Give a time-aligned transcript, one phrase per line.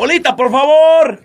[0.00, 1.22] Bolita, por favor.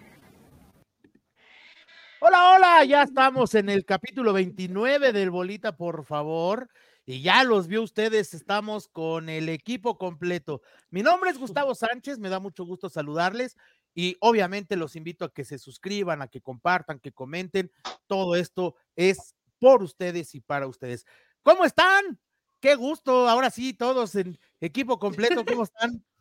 [2.20, 6.68] Hola, hola, ya estamos en el capítulo 29 del Bolita, por favor.
[7.06, 10.62] Y ya los vio ustedes, estamos con el equipo completo.
[10.90, 13.56] Mi nombre es Gustavo Sánchez, me da mucho gusto saludarles
[13.94, 17.72] y obviamente los invito a que se suscriban, a que compartan, que comenten.
[18.08, 21.06] Todo esto es por ustedes y para ustedes.
[21.44, 22.20] ¿Cómo están?
[22.60, 26.04] Qué gusto, ahora sí, todos en equipo completo, ¿cómo están?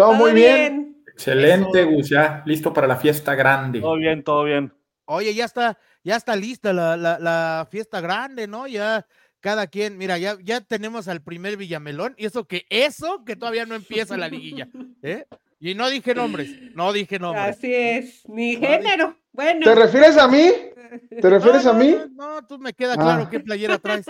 [0.00, 0.96] Todo muy bien.
[1.12, 3.82] Excelente, Gus, ya listo para la fiesta grande.
[3.82, 4.72] Todo bien, todo bien.
[5.04, 8.66] Oye, ya está, ya está lista la, la, la fiesta grande, ¿no?
[8.66, 9.06] Ya
[9.40, 13.66] cada quien, mira, ya, ya tenemos al primer Villamelón, y eso que, eso que todavía
[13.66, 14.68] no empieza la liguilla,
[15.02, 15.26] ¿eh?
[15.58, 17.58] Y no dije nombres, no dije nombres.
[17.58, 19.18] Así es, ni género.
[19.32, 19.60] Bueno.
[19.64, 20.50] ¿Te refieres a mí?
[21.20, 21.94] ¿Te refieres no, a mí?
[22.14, 23.28] No, no, tú me queda claro Ah.
[23.30, 24.06] qué playera traes.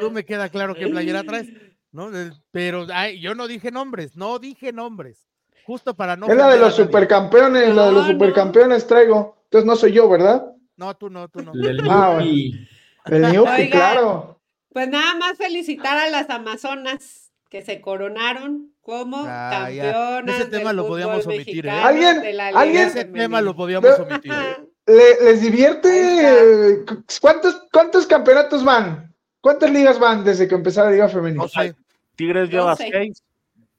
[0.00, 1.48] Tú me queda claro qué playera traes.
[1.92, 2.10] ¿no?
[2.50, 5.29] Pero ay, yo no dije nombres, no dije nombres.
[5.70, 6.26] Justo para no.
[6.26, 9.36] es la de los supercampeones, la de los No, supercampeones traigo.
[9.44, 10.44] Entonces no soy yo, ¿verdad?
[10.76, 11.52] No, tú no, tú no.
[11.52, 12.66] El del Ah, Yupi.
[13.06, 14.40] El claro.
[14.72, 20.40] Pues nada más felicitar a las Amazonas que se coronaron como Ah, campeonas.
[20.40, 21.70] Ese tema del lo podíamos omitir, ¿eh?
[21.70, 24.32] ¿Alguien- de la Liga alguien- Ese tema lo podíamos omitir.
[24.32, 24.56] ¿eh?
[24.86, 25.88] Le- ¿Les divierte?
[25.92, 26.84] eh,
[27.20, 29.14] ¿Cuántos, ¿Cuántos campeonatos van?
[29.40, 31.44] ¿Cuántas ligas van desde que empezó la Liga Femenina?
[31.44, 31.76] No sé.
[32.16, 33.22] Tigres lleva seis.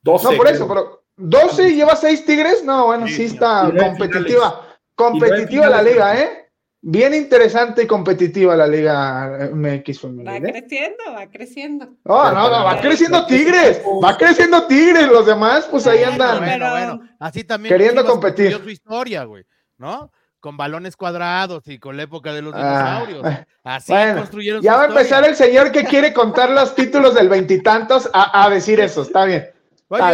[0.03, 0.31] 12.
[0.31, 2.63] No, por eso, pero ¿12 y lleva 6 Tigres?
[2.63, 4.61] No, bueno, Sí, está competitiva.
[4.95, 6.19] Competitiva la liga.
[6.19, 6.37] ¿eh?
[6.83, 10.37] Bien interesante y competitiva la Liga MX Va.
[10.37, 10.41] ¿eh?
[10.41, 11.85] creciendo, va creciendo.
[12.03, 16.39] No, no, no, va creciendo Tigres, va creciendo Tigres, los demás pues ahí andan.
[16.39, 17.71] Bueno, bueno, así también.
[17.71, 18.45] Queriendo competir.
[18.53, 19.43] construyó su historia, güey,
[19.77, 20.11] ¿no?
[20.39, 23.45] Con balones cuadrados y con la época de los Ah, dinosaurios.
[23.63, 27.13] Así bueno, construyeron Ya su va a empezar el señor que quiere contar los títulos
[27.13, 29.50] del veintitantos a, a decir eso, está bien.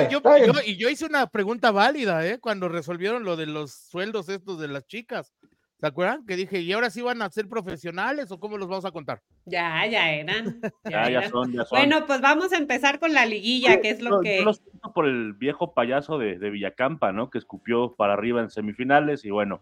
[0.09, 2.39] Yo, yo- y yo hice una pregunta válida, ¿eh?
[2.39, 5.33] Cuando resolvieron lo de los sueldos estos de las chicas.
[5.79, 6.25] ¿Se acuerdan?
[6.25, 9.21] Que dije, ¿y ahora sí van a ser profesionales o cómo los vamos a contar?
[9.45, 10.59] Ya, ya eran.
[10.89, 11.77] Ya Ya, son, ya son.
[11.77, 14.37] Bueno, pues vamos a empezar con la liguilla, que es lo Yo- que.
[14.39, 17.29] Yo lo siento por el viejo payaso de, de Villacampa, ¿no?
[17.29, 19.61] Que escupió para arriba en semifinales y bueno,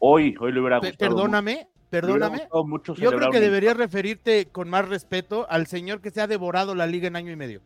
[0.00, 0.96] hoy, hoy le hubiera gustado.
[0.98, 2.48] perdóname, mucho- perdóname.
[2.64, 6.26] mucho Yo creo que un- deberías referirte con más respeto al señor que se ha
[6.26, 7.62] devorado la liga en año y medio.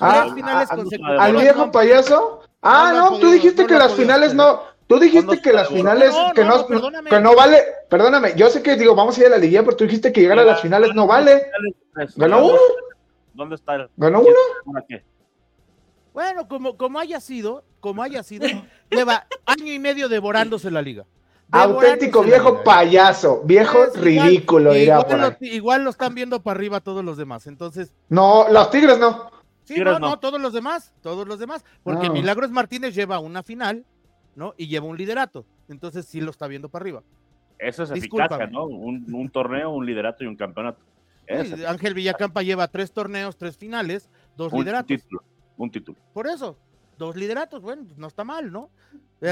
[0.00, 1.20] Ah, finales ah, consecutivas.
[1.20, 2.40] ¿Al viejo payaso?
[2.62, 4.60] Ah, no tú dijiste no que las finales no.
[4.86, 7.10] Tú dijiste ¿Cuándo que las finales No, que no, no, no, perdóname.
[7.10, 7.62] que no vale.
[7.88, 10.20] Perdóname, yo sé que digo, vamos a ir a la liguilla, pero tú dijiste que
[10.20, 11.46] llegar a las finales no vale.
[12.16, 12.58] Ganó uno,
[13.32, 14.34] ¿Dónde está el ganó uno.
[16.12, 18.46] Bueno, como, como haya sido, como haya sido,
[18.90, 21.04] lleva año y medio devorándose la liga.
[21.50, 25.36] Auténtico Devorándose viejo liga, payaso, viejo Es igual- ridículo, dirá igual por lo, ahí.
[25.40, 27.46] igual lo están viendo para arriba todos los demás.
[27.46, 29.30] Entonces, No, los Tigres no.
[29.64, 30.18] Sí, no, no, no.
[30.18, 31.64] todos los demás, todos los demás.
[31.82, 32.10] Porque Ah.
[32.12, 33.84] Milagros Martínez lleva una final,
[34.36, 34.54] ¿no?
[34.56, 35.44] Y lleva un liderato.
[35.68, 37.02] Entonces sí lo está viendo para arriba.
[37.58, 38.44] Eso es Discúlpame.
[38.44, 38.66] eficacia, ¿no?
[38.66, 40.80] Un, un torneo, un liderato y un campeonato.
[41.26, 44.88] Sí, Ángel Villacampa lleva tres torneos, tres finales, dos un lideratos.
[44.88, 45.22] título.
[45.56, 45.98] Un título.
[46.12, 46.58] Por eso,
[46.98, 48.68] dos lideratos, bueno, pues no está mal, ¿no?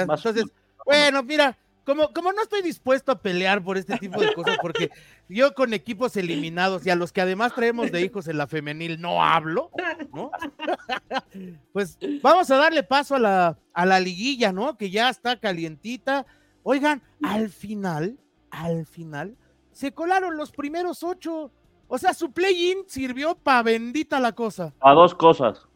[0.07, 0.45] Más- Entonces,
[0.87, 4.91] bueno, mira, como, como no estoy dispuesto a pelear por este tipo de cosas, porque
[5.29, 9.01] yo con equipos eliminados y a los que además traemos de hijos en la femenil
[9.01, 9.71] no hablo,
[10.13, 10.31] ¿no?
[11.73, 14.77] Pues vamos a darle paso a la, a la liguilla, ¿no?
[14.77, 16.27] Que ya está calientita.
[16.63, 18.19] Oigan, al final,
[18.51, 19.37] al final,
[19.73, 21.51] se colaron los primeros ocho.
[21.89, 24.75] O sea, su play-in sirvió para bendita la cosa.
[24.81, 25.67] A dos cosas.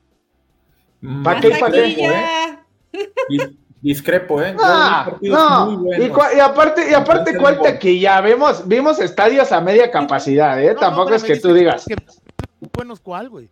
[1.22, 1.48] ¿Pa' qué
[3.28, 3.38] y
[3.86, 4.52] Discrepo, ¿eh?
[4.52, 5.66] No, no.
[5.70, 6.10] muy Y,
[6.40, 10.74] aparte, y aparte Entonces, que ya vemos, vimos estadios a media capacidad, ¿eh?
[10.74, 11.84] No, Tampoco no, es que tú digas.
[11.86, 11.96] que-
[12.74, 13.48] buenos cuál, güey.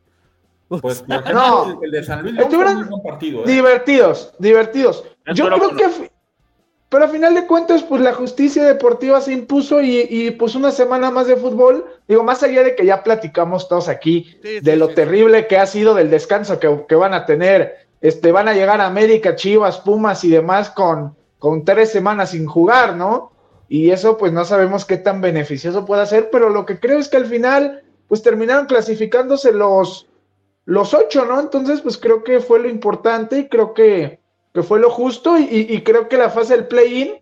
[0.67, 1.81] Pues No.
[1.81, 3.47] el de San Luis Estuvieron partido, ¿eh?
[3.47, 5.05] Divertidos, divertidos.
[5.35, 5.77] Yo creo bueno.
[5.77, 6.11] que,
[6.89, 10.73] pero a final de cuentas, pues la justicia deportiva se impuso y, y, pues una
[10.73, 11.87] semana más de fútbol.
[12.09, 14.95] Digo, más allá de que ya platicamos todos aquí Sí, sí, de lo sí.
[14.97, 18.81] terrible que ha sido del descanso que, que van a tener, este, van a llegar
[18.83, 23.33] a América, Chivas, Pumas y demás con, con tres semanas sin jugar, ¿no?
[23.69, 27.09] Y eso pues no sabemos qué tan beneficioso puede ser, pero lo que creo es
[27.09, 30.07] que al final pues terminaron clasificándose los,
[30.67, 31.41] los ocho, ¿no?
[31.41, 34.21] Entonces pues creo que fue lo importante y creo que,
[34.53, 37.15] que fue lo justo y, y- creo que la fase del play-in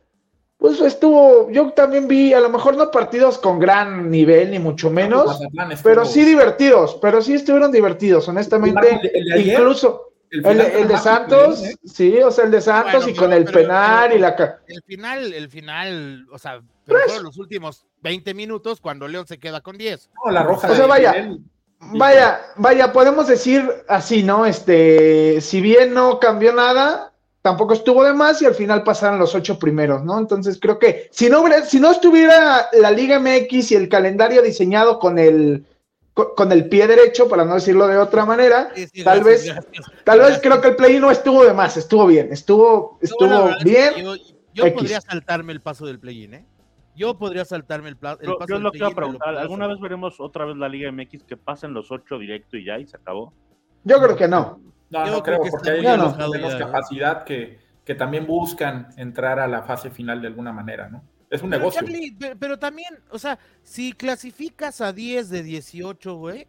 [0.58, 4.90] pues estuvo, yo también vi, a lo mejor no partidos con gran nivel ni mucho
[4.90, 5.38] menos,
[5.82, 10.38] pero sí divertidos, pero sí estuvieron divertidos, honestamente, El de- el de ayer, incluso el
[10.44, 11.74] el, final el de Santos, ¿eh?
[11.84, 14.58] sí, o sea, el de Santos Bueno, y con pero- el penal pero- y la...
[14.66, 19.26] El final, el final, o sea, pero Pues- fueron los últimos 20 minutos cuando León
[19.26, 20.10] se queda con 10.
[20.24, 20.70] No, la roja.
[20.70, 21.14] O sea, vaya,
[21.94, 24.46] Vaya, vaya, podemos decir así, ¿no?
[24.46, 27.12] Este, si bien no cambió nada,
[27.42, 30.16] tampoco estuvo de más y al final pasaron los ocho primeros, ¿no?
[30.16, 34.42] Entonces creo que si no, hubiera- si no estuviera la Liga MX y el calendario
[34.42, 35.66] diseñado con el,
[36.14, 39.64] con, el pie derecho, para no decirlo de otra manera, Sí, sí, tal gracias, vez,
[39.72, 40.04] gracias.
[40.04, 43.56] tal vez creo que el play no estuvo de más, estuvo bien, estuvo, estuvo verdad
[43.64, 43.94] bien.
[43.96, 44.16] Yo,
[44.52, 44.72] yo X.
[44.78, 46.46] podría saltarme el paso del play-in, ¿eh?
[46.94, 49.80] Yo podría saltarme el, pla- el Yo, paso yo del lo quiero preguntar, ¿alguna vez
[49.80, 52.98] veremos otra vez la Liga MX que pasen los ocho directo y ya y se
[52.98, 53.32] acabó?
[53.84, 54.60] Yo creo que no.
[54.90, 56.58] No, Yo no creo creo, que porque hay ya, ¿eh?
[56.58, 61.02] capacidad que, que también buscan entrar a la fase final de alguna manera, ¿no?
[61.32, 61.80] Es un Pero, negocio.
[61.80, 66.46] Charlie, pero también, o sea, si clasificas a 10 de 18, güey,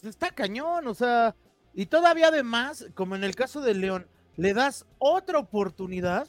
[0.00, 1.34] pues está cañón, o sea,
[1.72, 4.06] y todavía además, como en el caso de León,
[4.36, 6.28] le das otra oportunidad,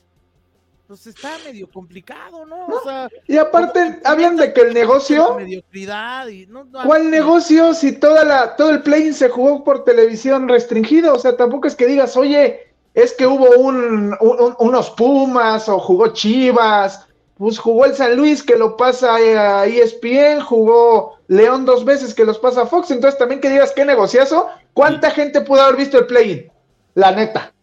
[0.87, 2.65] pues está medio complicado, ¿no?
[2.65, 7.73] O sea, Y aparte, hablan de que el negocio, mediocridad y no, no- ¿cuál negocio
[7.73, 11.13] si toda la, todo el play se jugó por televisión restringido?
[11.13, 15.77] O sea, tampoco es que digas, oye, es que hubo un, un- unos Pumas o
[15.77, 17.05] jugó Chivas,
[17.39, 22.25] pues jugó el San Luis que lo pasa a ESPN, jugó León dos veces que
[22.25, 25.97] los pasa a Fox, entonces también que digas qué negociazo, ¿cuánta gente pudo haber visto
[25.97, 26.51] el play-in?
[26.95, 27.53] La neta.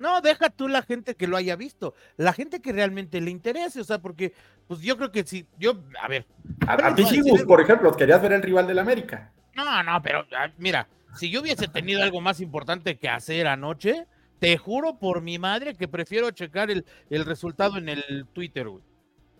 [0.00, 3.80] No, deja tú la gente que lo haya visto, la gente que realmente le interese,
[3.80, 4.34] o sea, porque,
[4.66, 6.26] pues yo creo que si, yo, a ver,
[6.66, 7.22] A, a ti, sí.
[7.46, 9.30] por ejemplo, querías ver el rival del América.
[9.54, 14.08] No, no, pero ah, mira, si yo hubiese tenido algo más importante que hacer anoche,
[14.40, 18.89] te juro por mi madre que prefiero checar el, el resultado en el Twitter, güey.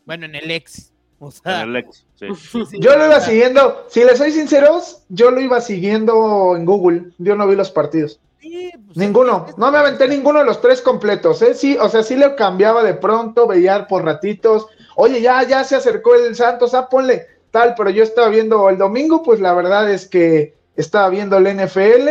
[0.06, 0.92] Bueno, en el ex.
[1.18, 2.26] O sea, En el ex, sí.
[2.34, 6.64] sí, sí, Yo lo iba siguiendo, si les soy sinceros, yo lo iba siguiendo en
[6.64, 8.18] Google, yo no vi los partidos.
[8.40, 11.54] sí, pues, Ninguno, no me aventé ninguno de los tres completos, ¿eh?
[11.54, 14.66] Sí, o sea, sí le cambiaba de pronto, veía por ratitos.
[14.96, 18.78] Oye, ya, ya se acercó el Santos, ah, ponle tal, pero yo estaba viendo el
[18.78, 22.08] domingo, pues la verdad es que estaba viendo el NFL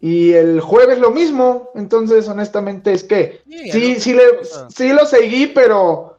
[0.00, 1.70] y el jueves lo mismo.
[1.74, 4.24] Entonces, honestamente, es que Sí, sí, sí, le,
[4.68, 6.15] sí lo seguí, pero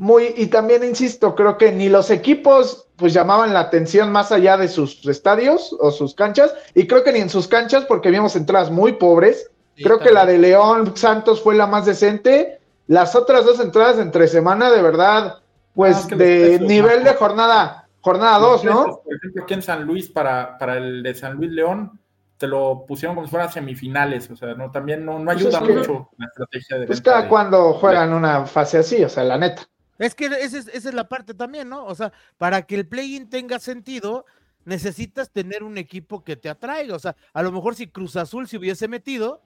[0.00, 4.56] muy, y también insisto, creo que ni los equipos pues llamaban la atención más allá
[4.56, 8.34] de sus estadios o sus canchas, y creo que ni en sus canchas, porque vimos
[8.34, 9.50] entradas muy pobres.
[9.76, 12.60] sí, Creo que la de León Santos fue la más decente.
[12.86, 15.38] Las otras dos entradas entre semana, de verdad,
[15.74, 19.00] pues Ah, de precios, nivel de jornada, jornada Los 2, ¿no?
[19.04, 21.98] Por ejemplo, aquí en San Luis, para, para el de San Luis León,
[22.38, 24.30] te lo pusieron como si fueran semifinales.
[24.30, 27.00] O sea, no, también no, no Pues ayuda es que- mucho la estrategia de Pues
[27.02, 29.62] cada de- cuando juegan una fase así, o sea, la neta.
[30.00, 31.84] Es que esa es, esa es la parte también, ¿no?
[31.84, 34.24] O sea, para que el play-in tenga sentido,
[34.64, 36.96] necesitas tener un equipo que te atraiga.
[36.96, 39.42] O sea, a lo mejor si Cruz Azul se hubiese metido,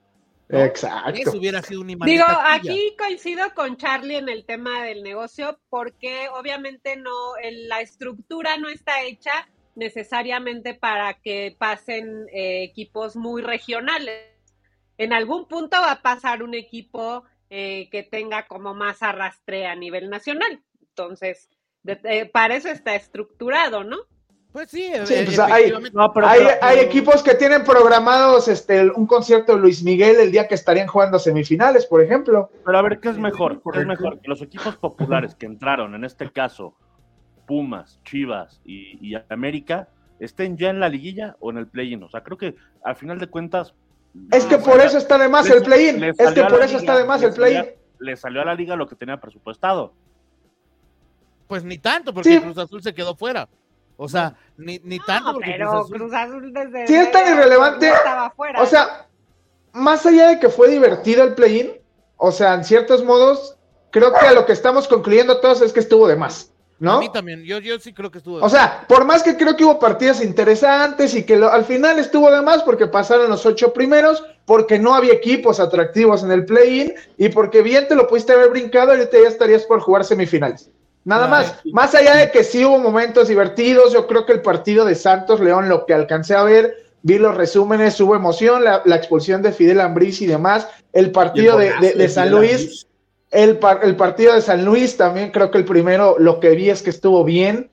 [0.47, 0.59] ¿no?
[0.59, 1.11] Exacto.
[1.15, 6.27] eso hubiera sido un Digo, aquí coincido con Charlie en el tema del negocio porque
[6.29, 9.31] obviamente no, el- la estructura no está hecha
[9.75, 14.29] necesariamente para que pasen eh, equipos muy regionales.
[14.97, 19.75] En algún punto va a pasar un equipo eh, que tenga como más arrastre a
[19.75, 20.61] nivel nacional.
[20.81, 21.49] Entonces,
[21.83, 23.97] de- eh, para eso está estructurado, ¿no?
[24.51, 25.97] Pues sí, Sí, e- pues hay- efectivamente.
[25.97, 30.15] No, pero- hay, pero- hay equipos que tienen programados este, un concierto de Luis Miguel
[30.19, 32.49] el día que estarían jugando semifinales, por ejemplo.
[32.63, 33.61] Pero a ver, ¿qué es Sí, mejor?
[33.73, 34.19] ¿Qué es mejor?
[34.21, 36.73] Que los equipos populares que entraron, en este caso,
[37.45, 42.01] Pumas, Chivas y, y América, estén ya en la liguilla o en el play-in.
[42.03, 43.75] O sea, creo que al final de cuentas.
[44.31, 46.03] Es que no, por eso está de más el play-in.
[46.03, 47.65] Es que por eso está de más el play-in.
[47.99, 49.93] Le salió a la liga lo que tenía presupuestado.
[51.47, 52.41] Pues ni tanto, porque Sí.
[52.41, 53.47] Cruz Azul se quedó fuera.
[53.97, 57.11] O sea, ni, ni tanto No, porque pero Cruz Azul- Cruz Azul desde Sí, es
[57.11, 57.87] tan irrelevante.
[57.87, 58.61] estaba fuera.
[58.61, 59.07] O sea,
[59.73, 61.71] más allá de que fue divertido el play-in,
[62.17, 63.57] o sea, en ciertos modos,
[63.91, 66.51] creo que a lo que estamos concluyendo todos es que estuvo de más,
[66.81, 66.99] A ¿no?
[66.99, 68.37] mí también, yo, yo sí creo que estuvo.
[68.43, 71.97] O sea, por más que creo que hubo partidas interesantes y que lo- al final
[71.99, 76.45] estuvo de más porque pasaron los ocho primeros, porque no había equipos atractivos en el
[76.45, 80.03] play-in y porque bien te lo pudiste haber brincado y ahorita ya estarías por jugar
[80.03, 80.69] semifinales.
[81.05, 84.83] Nada más, más allá de que sí hubo momentos divertidos, yo creo que el partido
[84.85, 88.95] de Santos León, lo que alcancé a ver, vi los resúmenes, hubo emoción, la, la
[88.95, 92.87] expulsión de Fidel Ambriz y demás, el y el partido de, de- de San Luis.
[93.35, 96.69] El, par- el partido de San Luis también creo que el primero lo que vi
[96.69, 97.69] es que estuvo bien.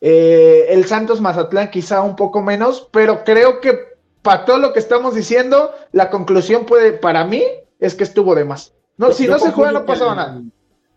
[0.00, 4.78] Eh, el Santos Mazatlán quizá un poco menos, pero creo que para todo lo que
[4.78, 7.42] estamos diciendo, la conclusión puede, para mí,
[7.78, 8.74] es que estuvo de más.
[8.96, 10.42] No, si no se juega, no pasaba el- nada.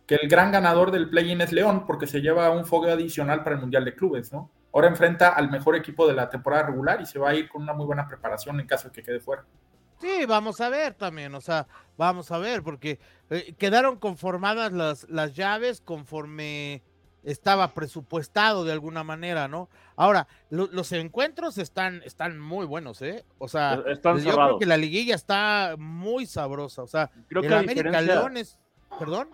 [0.05, 3.55] Que el gran ganador del play-in es León, porque se lleva un fogueo adicional para
[3.55, 4.49] el Mundial de Clubes, ¿no?
[4.73, 7.61] Ahora enfrenta al mejor equipo de la temporada regular y se va a ir con
[7.61, 9.45] una muy buena preparación en caso de que quede fuera.
[9.99, 15.09] Sí, vamos a ver también, o sea, vamos a ver, porque eh, quedaron conformadas las,
[15.09, 16.81] las llaves conforme
[17.23, 19.69] estaba presupuestado de alguna manera, ¿no?
[19.97, 23.25] Ahora, lo- los encuentros están, están muy buenos, ¿eh?
[23.39, 26.81] O sea, Están yo creo que la liguilla está muy sabrosa.
[26.81, 28.57] O sea, Creo el que América diferencia- León es.
[28.97, 29.29] ¿Perdón?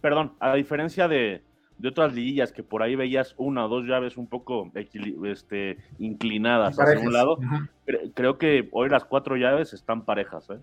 [0.00, 1.42] perdón, a diferencia de,
[1.78, 4.70] de otras liguillas que por ahí veías una o dos llaves un poco
[5.24, 7.38] este, inclinadas hacia un lado,
[8.14, 10.48] creo que hoy las cuatro llaves están parejas.
[10.50, 10.58] ¿eh?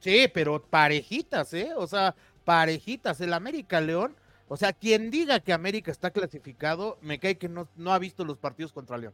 [0.00, 1.70] Sí, pero parejitas, ¿eh?
[1.76, 2.14] O sea,
[2.44, 3.20] parejitas.
[3.20, 4.14] El América León,
[4.48, 8.24] o sea, quien diga que América está clasificado, me cae que no, no ha visto
[8.24, 9.12] los partidos contra León.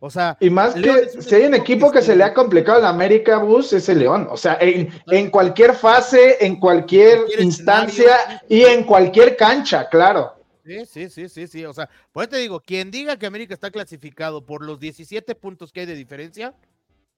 [0.00, 2.78] O sea, Y más que si hay un equipo que que se le ha complicado
[2.78, 4.28] a la América Bus es el León.
[4.30, 10.37] O sea, en, en cualquier fase, en cualquier Cualquier instancia y en cualquier cancha, claro.
[10.68, 11.64] Sí, sí, sí, sí, sí.
[11.64, 15.34] O sea, por eso te digo, quien diga que América está clasificado por los 17
[15.34, 16.54] puntos que hay de diferencia,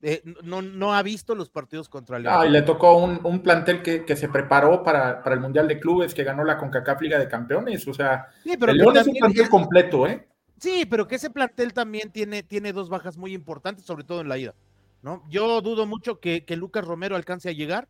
[0.03, 2.35] eh, no, no ha visto los partidos contra León.
[2.37, 5.69] Ah, y le tocó un, un plantel que, que se preparó para, para el Mundial
[5.69, 7.87] de Clubes, que ganó la CONCACAF Liga de Campeones.
[7.87, 10.27] O sea, Sí, pero el León es un plantel es- completo, ¿eh?
[10.59, 14.29] Sí, pero que ese plantel también tiene, tiene dos bajas muy importantes, sobre todo en
[14.29, 14.55] la ida.
[15.03, 15.23] ¿no?
[15.31, 17.89] Yo dudo mucho que, que Lucas Romero alcance a llegar,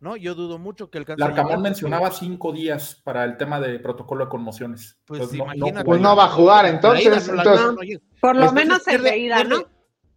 [0.00, 0.16] ¿no?
[0.16, 1.18] Yo dudo mucho que a llegar.
[1.18, 4.98] Larcamón mencionaba cinco días para el tema de protocolo de conmociones.
[5.06, 7.78] Pues Entonces, no- no Pues no va a jugar, entonces, ida no entonces- no, no.
[8.20, 9.68] Por lo Entonces menos pierde- la ida, pierde- ¿no?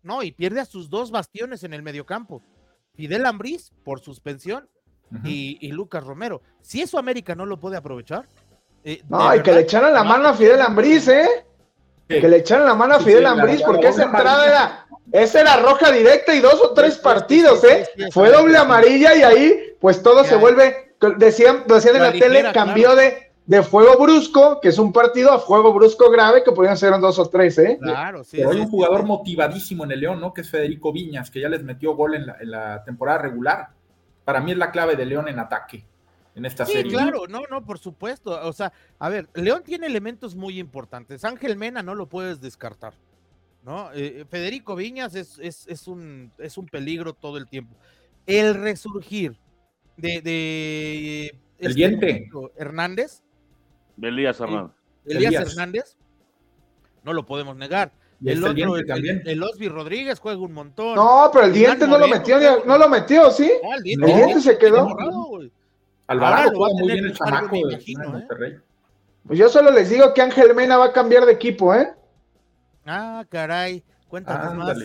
[0.01, 2.41] No, y pierde a sus dos bastiones en el mediocampo.
[2.95, 4.69] Fidel Ambriz por suspensión
[5.23, 6.41] y, y Lucas Romero.
[6.61, 8.27] Si eso América no lo puede aprovechar.
[8.83, 11.27] eh, No, y que le echaron la no, mano a Fidel Ambriz, ¿eh?
[12.09, 12.19] Sí.
[12.21, 15.57] Que le echaron la mano a Fidel sí, Ambriz, porque esa entrada era, esa era
[15.57, 17.85] roja directa y dos o tres partidos, ¿eh?
[18.11, 22.51] Fue doble amarilla y ahí, pues todo se vuelve, decían, decían en La la tele,
[22.53, 26.77] cambió de, de fuego brusco, que es un partido, a fuego brusco grave, que podían
[26.77, 27.79] ser dos o tres, ¿eh?
[27.81, 28.37] Claro, sí.
[28.37, 29.07] Pero hay sí, un sí, jugador sí.
[29.07, 30.33] motivadísimo en el León, ¿no?
[30.33, 33.69] Que es Federico Viñas, que ya les metió gol en la, en la temporada regular.
[34.25, 35.85] Para mí es la clave de León en ataque
[36.35, 36.91] en esta Sí, serie.
[36.91, 38.39] claro, no, no, por supuesto.
[38.47, 41.25] O sea, a ver, León tiene elementos muy importantes.
[41.25, 42.93] Ángel Mena no lo puedes descartar,
[43.63, 43.89] ¿no?
[43.93, 47.75] Eh, Federico Viñas es, es, es un, es un peligro todo el tiempo.
[48.27, 49.35] El resurgir
[50.01, 52.29] de, de El diente.
[52.57, 53.21] Hernández,
[54.01, 54.71] Elías Hernández.
[55.05, 55.51] Elías, Elías.
[55.51, 55.97] Hernández,
[57.03, 57.91] no lo podemos negar.
[58.21, 59.21] Y el otro, el, también.
[59.25, 60.95] el Osby Rodríguez juega un montón.
[60.95, 63.49] No, pero el diente no lo metió, no lo metió, ¿sí?
[63.63, 64.87] No, el El diente, se quedó.
[66.07, 68.11] Alvarado va juega muy bien el chamaco de- imagino, de ¿eh?
[68.11, 68.57] Monterrey.
[69.25, 71.93] Pues yo solo les digo que Ángel Mena va a cambiar de equipo, ¿eh?
[72.85, 73.83] Ah, caray.
[74.07, 74.77] Cuéntanos más.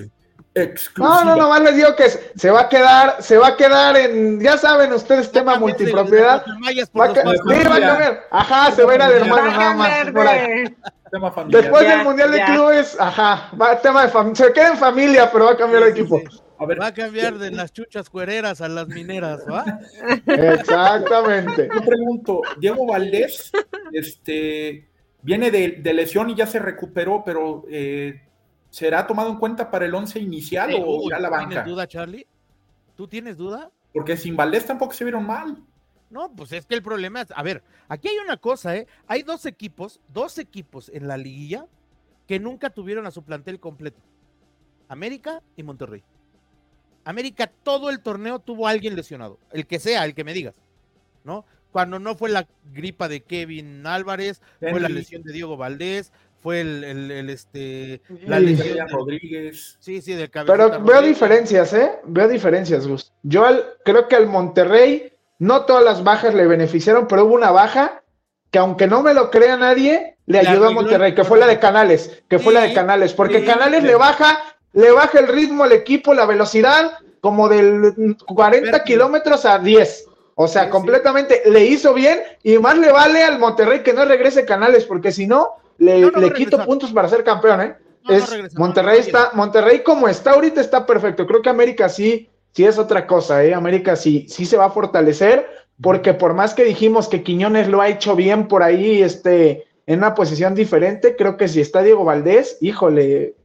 [0.57, 1.25] No, Exclusiva.
[1.25, 4.57] no, nomás les digo que se va a quedar, se va a quedar en, ya
[4.57, 6.45] saben ustedes, tema multipropiedad.
[6.47, 8.21] Va a, sí, va a cambiar.
[8.31, 9.89] Ajá, se va a ir al hermano Va a nada más.
[9.89, 10.77] cambiar por ahí.
[11.11, 11.35] Tema.
[11.49, 12.45] Después Ya, del Mundial de.
[12.45, 14.47] Clubes, ajá, va tema de familia.
[14.47, 16.19] Se queda en familia, pero va a cambiar de Sí, sí, equipo.
[16.21, 16.41] sí.
[16.57, 19.65] A ver, Va a cambiar de las chuchas cuereras a las mineras, ¿va?
[20.27, 21.69] Exactamente.
[21.75, 23.51] yo pregunto, Diego Valdés,
[23.93, 24.89] este,
[25.23, 28.23] viene de, de lesión y ya se recuperó, pero eh,
[28.75, 31.49] ¿será tomado en cuenta para el once inicial o Uy, irá a la ¿tú banca?
[31.49, 32.27] ¿Tienes duda, Charlie?
[32.97, 33.71] ¿Tú tienes duda?
[33.93, 35.63] Porque sin Valdés tampoco se vieron mal.
[36.11, 38.89] No, pues es que el problema es, a ver, aquí hay una cosa, ¿eh?
[39.07, 41.67] Hay dos equipos, dos equipos en la liguilla
[42.27, 44.01] que nunca tuvieron a su plantel completo.
[44.89, 46.03] América y Monterrey.
[47.05, 50.57] América todo el torneo tuvo a alguien lesionado, el que sea, el que me digas,
[51.23, 51.45] ¿no?
[51.71, 56.13] Cuando no fue la gripa de Kevin Álvarez, fue la lesión de Diego Valdés,
[56.45, 58.55] fue el, el- el, este, la Sí.
[58.91, 59.79] Rodríguez.
[59.81, 61.05] sí, sí, del Pero veo Rodríguez.
[61.07, 61.93] diferencias, ¿eh?
[62.05, 63.15] Veo diferencias, Gus.
[63.23, 67.51] Yo al- creo que al Monterrey, no todas las bajas le beneficiaron, pero hubo una
[67.51, 68.03] baja
[68.51, 71.47] que aunque no me lo crea nadie, le ayudó a el Monterrey, que fue la
[71.47, 73.87] de Canales, que fue la de Canales, porque sí, Canales sí.
[73.87, 74.39] le baja,
[74.75, 78.85] le baja el ritmo al equipo, la velocidad, como del mm, 40 Vértigo.
[78.85, 80.09] kilómetros a 10.
[80.35, 80.71] O sea, Sí, sí.
[80.73, 85.11] completamente le hizo bien y más le vale al Monterrey que no regrese Canales, porque
[85.11, 87.77] si no, le, No, no va le a quito puntos para ser campeón, ¿eh?
[88.05, 91.27] No, es Monterrey no está, Monterrey como está ahorita está perfecto.
[91.27, 93.55] Creo que América sí, sí es otra cosa, ¿eh?
[93.55, 95.49] América sí, sí se va a fortalecer,
[95.81, 99.99] porque por más que dijimos que Quiñones lo ha hecho bien por ahí, este, en
[99.99, 103.37] una posición diferente, creo que si está Diego Valdés, híjole,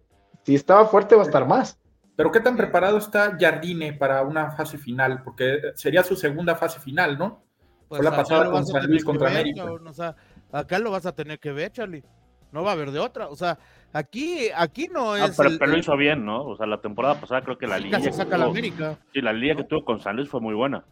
[0.46, 1.78] si estaba fuerte va a estar más.
[2.16, 5.24] Pero ¿qué tan preparado está Jardine para una fase final?
[5.24, 7.42] Porque sería su segunda fase final, ¿no?
[7.88, 9.64] Pues Fue la pasada con San Luis contra ver, América.
[9.64, 10.16] cabrón, o sea,
[10.52, 12.04] acá lo vas a tener que ver, Charlie.
[12.52, 13.28] No va a haber de otra.
[13.30, 13.58] O sea,
[13.94, 15.24] aquí, aquí no es.
[15.24, 16.44] Ah, pero, el- pero lo hizo bien, ¿no?
[16.46, 17.98] O sea, la temporada pasada creo que la liga.
[18.00, 18.98] casi saca la América.
[19.14, 19.60] Sí, la liga ¿no?
[19.62, 20.84] que tuvo con San Luis fue muy buena.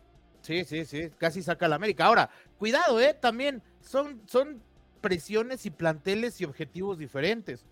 [0.41, 1.09] Sí, sí, sí.
[1.17, 2.05] Casi saca la América.
[2.05, 3.13] Ahora, cuidado, eh.
[3.19, 4.61] También son, son
[5.01, 7.65] presiones y planteles y objetivos diferentes.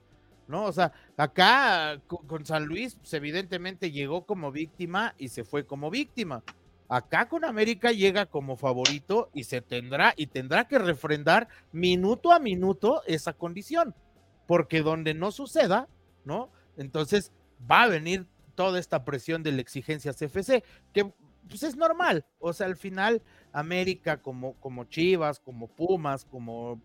[0.47, 0.65] ¿No?
[0.65, 5.65] O sea, acá con, con San Luis, pues, evidentemente llegó como víctima y se fue
[5.65, 6.43] como víctima.
[6.87, 12.39] Acá con América llega como favorito y se tendrá y tendrá que refrendar minuto a
[12.39, 13.95] minuto esa condición,
[14.47, 15.87] porque donde no suceda,
[16.25, 16.51] ¿no?
[16.77, 17.31] Entonces
[17.69, 20.63] va a venir toda esta presión de la exigencia CFC,
[20.93, 21.11] que
[21.47, 26.81] pues es normal, o sea, al final América como, como Chivas, como Pumas, como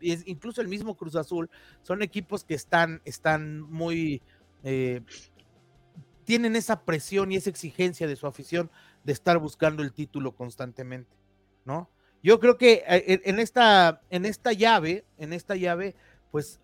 [0.00, 1.48] incluso el mismo Cruz Azul,
[1.82, 4.20] son equipos que están, están muy,
[4.64, 5.02] eh,
[6.24, 8.70] tienen esa presión y esa exigencia de su afición
[9.04, 11.16] de estar buscando el título constantemente,
[11.64, 11.90] ¿no?
[12.22, 15.96] Yo creo que eh, en esta, en esta llave, en esta llave,
[16.30, 16.60] pues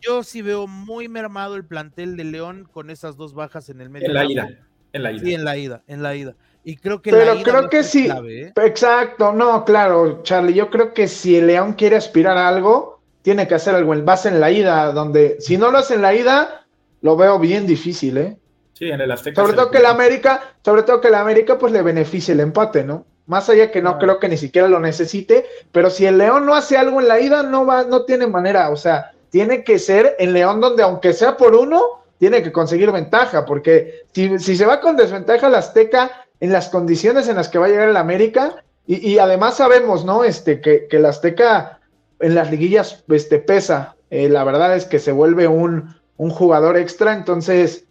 [0.00, 3.90] yo sí veo muy mermado el plantel de León con esas dos bajas en el
[3.90, 4.08] medio.
[4.08, 4.48] En la ida,
[4.92, 5.20] en la ida.
[5.22, 6.34] Sí, en la ida, en la ida.
[6.64, 8.08] Y creo que Pero creo que sí.
[8.28, 8.52] ¿eh?
[8.56, 13.46] Exacto, no, claro, Charlie, yo creo que si el León quiere aspirar a algo, tiene
[13.46, 16.14] que hacer algo en base en la ida, donde si no lo hace en la
[16.14, 16.66] ida,
[17.00, 18.38] lo veo bien difícil, ¿eh?
[18.82, 19.40] Sí, en el Azteca.
[19.40, 22.82] Sobre todo que la América, sobre todo que la América pues le beneficie el empate,
[22.82, 23.06] ¿no?
[23.26, 26.56] Más allá que no creo que ni siquiera lo necesite, pero si el León no
[26.56, 30.16] hace algo en la ida, no va, no tiene manera, o sea, tiene que ser
[30.18, 31.80] el León donde aunque sea por uno,
[32.18, 37.28] tiene que conseguir ventaja, porque si, se va con desventaja la Azteca en las condiciones
[37.28, 40.24] en las que va a llegar el América, y, además sabemos, ¿no?
[40.24, 41.78] Este, que, que el Azteca
[42.18, 46.76] en las liguillas este, pesa, eh, la verdad es que se vuelve un, un jugador
[46.76, 47.86] extra, entonces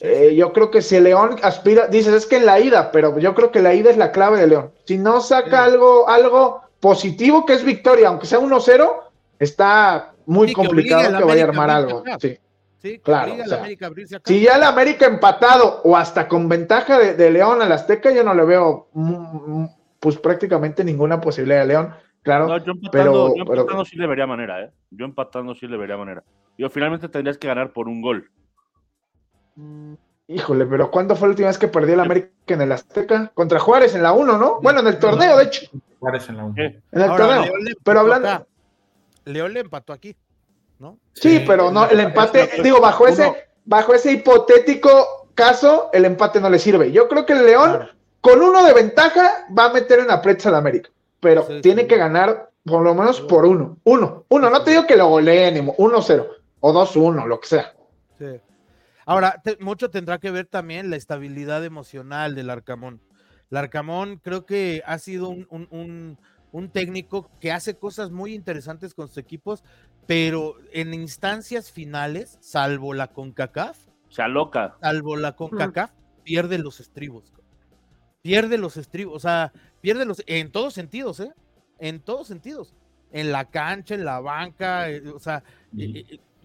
[0.00, 3.34] eh, yo creo que si León aspira, dices, es que en la ida, pero yo
[3.34, 4.70] creo que la ida es la clave de León.
[4.84, 8.92] Si no saca algo, algo positivo, que es victoria, aunque sea 1-0,
[9.38, 12.04] está muy complicado que, vaya a armar algo.
[12.20, 12.38] Sí.
[13.02, 13.32] claro.
[14.24, 18.34] si ya el América empatado o hasta con ventaja de, León al Azteca, yo no
[18.34, 18.88] le veo
[19.98, 21.94] pues prácticamente ninguna posibilidad de León.
[22.22, 24.70] Claro, yo empatando, yo empatando sí le vería manera, ¿eh?
[24.90, 26.24] Yo empatando sí le vería manera.
[26.58, 28.30] Yo finalmente tendrías que ganar por un gol.
[30.28, 33.30] Híjole, pero ¿cuándo fue la última vez que perdió el América en el Azteca?
[33.34, 34.60] Contra Juárez en la 1, ¿no?
[34.60, 35.66] Bueno, en el torneo, de hecho.
[36.00, 36.54] Juárez en la 1.
[36.58, 37.44] En el torneo.
[37.84, 38.46] Pero hablando.
[39.24, 40.16] León le empató aquí,
[40.78, 40.98] ¿no?
[41.12, 46.50] Sí, pero no, el empate, digo, bajo ese, bajo ese hipotético caso, el empate no
[46.50, 46.90] le sirve.
[46.92, 47.88] Yo creo que el León,
[48.20, 50.90] con uno de ventaja, va a meter en la prensa al América.
[51.20, 53.78] Pero tiene que ganar por lo menos por uno.
[53.84, 54.50] Uno, uno.
[54.50, 56.28] No te digo que lo goleen, 1-0
[56.60, 57.74] o 2-1, lo que sea.
[58.18, 58.40] Sí.
[59.06, 63.00] Ahora, mucho tendrá que ver también la estabilidad emocional del Arcamón.
[63.52, 66.18] El Arcamón creo que ha sido un,
[66.72, 69.62] técnico que hace cosas muy interesantes con sus equipos,
[70.06, 74.76] pero en instancias finales, salvo la CONCACAF, se aloca.
[74.80, 75.90] Salvo la CONCACAF,
[76.24, 77.32] pierde los estribos.
[78.22, 81.32] Pierde los estribos, o sea, pierde los, en todos sentidos, ¿eh?
[81.78, 82.74] En todos sentidos.
[83.12, 85.44] En la cancha, en la banca, eh, o sea,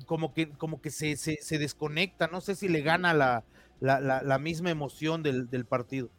[0.06, 3.44] como que, como que se, se, desconecta, no sé si le gana la,
[3.80, 6.10] la, misma emoción del, partido.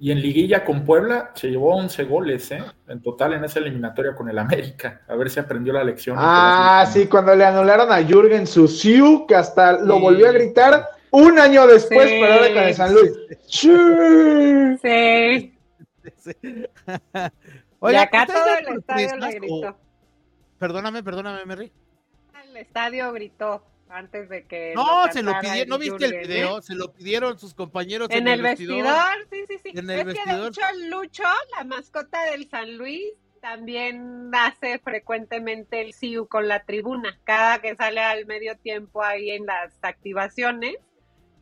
[0.00, 2.62] Y en liguilla con Puebla se llevó 11 goles, ¿eh?
[2.86, 5.02] En total en esa eliminatoria con el América.
[5.08, 6.16] A ver si aprendió la lección.
[6.18, 11.38] Ah, sí, cuando le anularon a Jürgen Susiu, que hasta lo volvió a gritar un
[11.38, 13.10] año después, pero ahora con el San Luis.
[13.46, 13.70] Sí.
[14.82, 15.54] sí.
[17.82, 19.76] y acá todo el estadio le gritó.
[20.58, 21.72] Perdóname, perdóname, Mary
[22.58, 24.72] estadio gritó antes de que.
[24.74, 26.62] No, se lo pidieron, ¿no viste el video?
[26.62, 28.86] Se lo pidieron sus compañeros en, el, vestidor.
[29.30, 29.70] Sí, sí, sí.
[29.74, 30.26] En el es vestidor.
[30.26, 31.22] que de hecho Lucho,
[31.56, 37.18] la mascota del San Luis, también hace frecuentemente el SIU con la tribuna.
[37.24, 40.76] Cada que sale al medio tiempo ahí en las activaciones,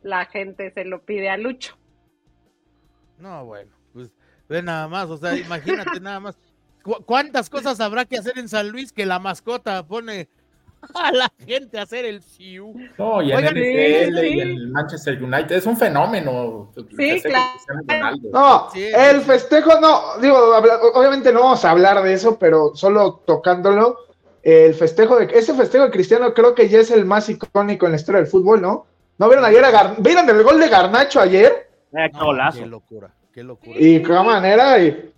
[0.01, 1.77] la gente se lo pide a Lucho.
[3.17, 4.11] No, bueno, pues
[4.47, 6.37] ve nada más, o sea, imagínate nada más.
[7.05, 10.29] ¿Cuántas cosas habrá que hacer en San Luis que la mascota pone
[10.93, 12.73] a la gente a hacer el CIU.
[12.97, 16.71] No, y en el y el Manchester United es un fenómeno.
[16.97, 18.17] Sí, claro.
[18.31, 20.37] No, el festejo, no, digo,
[20.93, 23.97] obviamente no vamos a hablar de eso, pero solo tocándolo,
[24.43, 27.91] el festejo de ese festejo de Cristiano creo que ya es el más icónico en
[27.91, 28.85] la historia del fútbol, ¿no?
[29.17, 31.69] ¿No vieron ayer a ¿Vieron el gol de Garnacho ayer?
[31.91, 33.75] Eh, qué, locura, qué locura.
[33.79, 34.79] Y qué manera.
[34.79, 35.11] Y...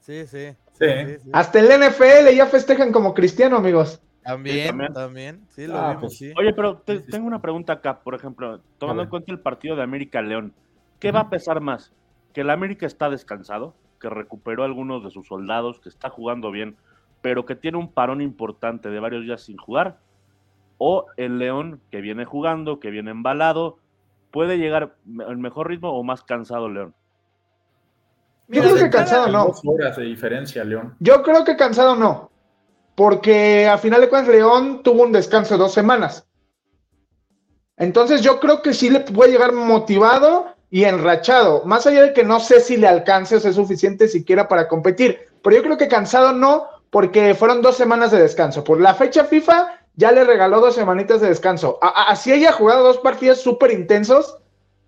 [0.00, 0.54] Sí, sí.
[0.78, 0.86] Sí.
[1.32, 4.00] Hasta el NFL ya festejan como Cristiano, amigos.
[4.24, 9.02] También, también, Sí, lo ah, pues Oye, pero tengo una pregunta acá, por ejemplo, tomando
[9.02, 10.54] en cuenta el partido de América León,
[10.98, 11.92] ¿qué va a pesar más?
[12.32, 16.76] ¿Que el América está descansado, que recuperó algunos de sus soldados, que está jugando bien,
[17.20, 19.98] pero que tiene un parón importante de varios días sin jugar?
[20.78, 23.78] ¿O el León, que viene jugando, que viene embalado,
[24.30, 26.94] puede llegar al mejor ritmo o más cansado León?
[28.48, 29.46] Yo creo que cansado no.
[29.46, 30.94] Dos horas de diferencia, León.
[30.98, 32.33] Yo creo que cansado no
[32.94, 36.26] porque a final de cuentas León tuvo un descanso de dos semanas.
[37.76, 41.64] Entonces yo creo que sí le puede llegar motivado y enrachado.
[41.64, 45.18] Más allá de que no sé si le alcance o sea suficiente siquiera para competir,
[45.42, 48.62] pero yo creo que cansado no, porque fueron dos semanas de descanso.
[48.62, 51.78] Por la fecha FIFA ya le regaló dos semanitas de descanso.
[51.82, 54.38] Así haya jugado dos partidos súper intensos,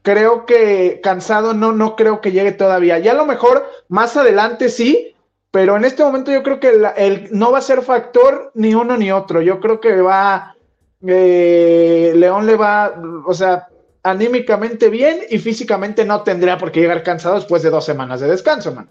[0.03, 3.01] creo que cansado no, no creo que llegue todavía.
[3.01, 5.16] Ya a lo mejor más adelante sí,
[5.57, 8.95] pero en este momento yo creo que el, no va a ser factor ni uno
[8.99, 9.41] ni otro.
[9.41, 10.55] Yo creo que va,
[11.01, 13.67] eh, León le va, o sea,
[14.03, 18.29] anímicamente bien y físicamente no tendría por qué llegar cansado después de dos semanas de
[18.29, 18.91] descanso, man.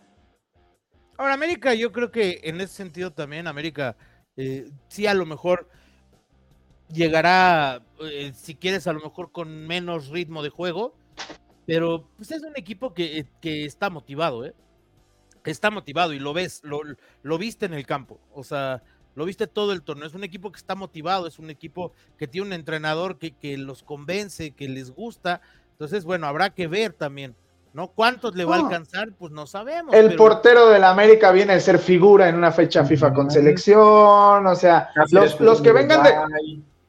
[1.19, 3.95] Ahora, América, yo creo que en ese sentido también, América,
[4.35, 5.69] eh, sí a lo mejor
[6.91, 10.95] llegará, eh, si quieres, a lo mejor con menos ritmo de juego,
[11.67, 14.55] pero pues es un equipo que, que está motivado, ¿eh?
[15.45, 16.81] Está motivado y lo ves, lo,
[17.21, 18.83] lo, viste en el campo, o sea,
[19.15, 20.07] lo viste todo el torneo.
[20.07, 23.57] Es un equipo que está motivado, es un equipo que tiene un entrenador que, que
[23.57, 25.41] los convence, que les gusta.
[25.71, 27.35] Entonces, bueno, habrá que ver también
[27.75, 27.89] ¿no?
[27.89, 29.09] ¿Cuántos le va a alcanzar?
[29.19, 29.93] Pues no sabemos.
[29.93, 34.47] El portero de la América viene a ser figura en una fecha FIFA con selección,
[34.47, 36.13] o sea, los, los que vengan de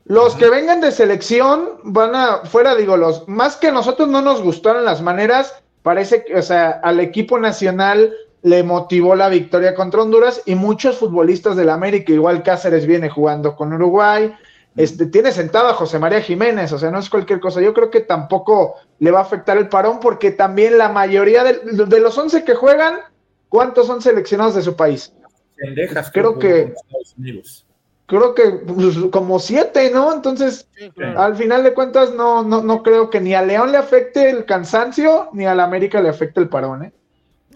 [0.04, 4.40] los que vengan de selección van a fuera digo los más que nosotros no nos
[4.40, 8.14] gustaron las maneras, parece que, o sea, al equipo nacional
[8.46, 13.08] le motivó la victoria contra Honduras y muchos futbolistas de la América, igual Cáceres viene
[13.10, 14.32] jugando con Uruguay,
[14.76, 17.60] este, tiene sentado a José María Jiménez, o sea, no es cualquier cosa.
[17.60, 22.00] Yo creo que tampoco le va a afectar el parón porque también la mayoría de,
[22.00, 22.98] los 11 que juegan,
[23.48, 25.12] ¿cuántos son seleccionados de su país?
[26.12, 26.72] creo que
[28.06, 30.14] creo que pues, como siete, ¿no?
[30.14, 30.68] Entonces,
[31.16, 34.44] al final de cuentas, no, no, no creo que ni a León le afecte el
[34.44, 36.92] cansancio, ni a la América le afecte el parón, ¿eh?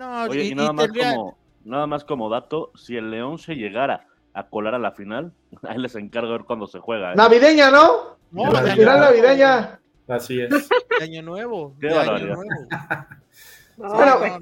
[0.00, 4.06] No, Oye, y, nada, más como, nada más como dato, si el León se llegara
[4.32, 5.34] a colar a la final.
[5.68, 7.12] Ahí les encargo ver cuándo se juega.
[7.12, 7.16] ¿eh?
[7.16, 8.16] Navideña, ¿no?
[8.30, 9.78] No, la final navideña.
[10.08, 10.70] Así es.
[11.02, 11.74] año nuevo.
[11.78, 12.44] Qué año nuevo.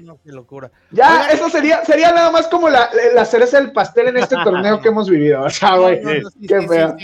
[0.01, 0.69] No, qué locura.
[0.91, 4.81] Ya, eso sería, sería nada más como la, la, cereza del pastel en este torneo
[4.81, 5.43] que hemos vivido.
[5.43, 6.01] O sea, güey,
[6.45, 6.97] qué feo.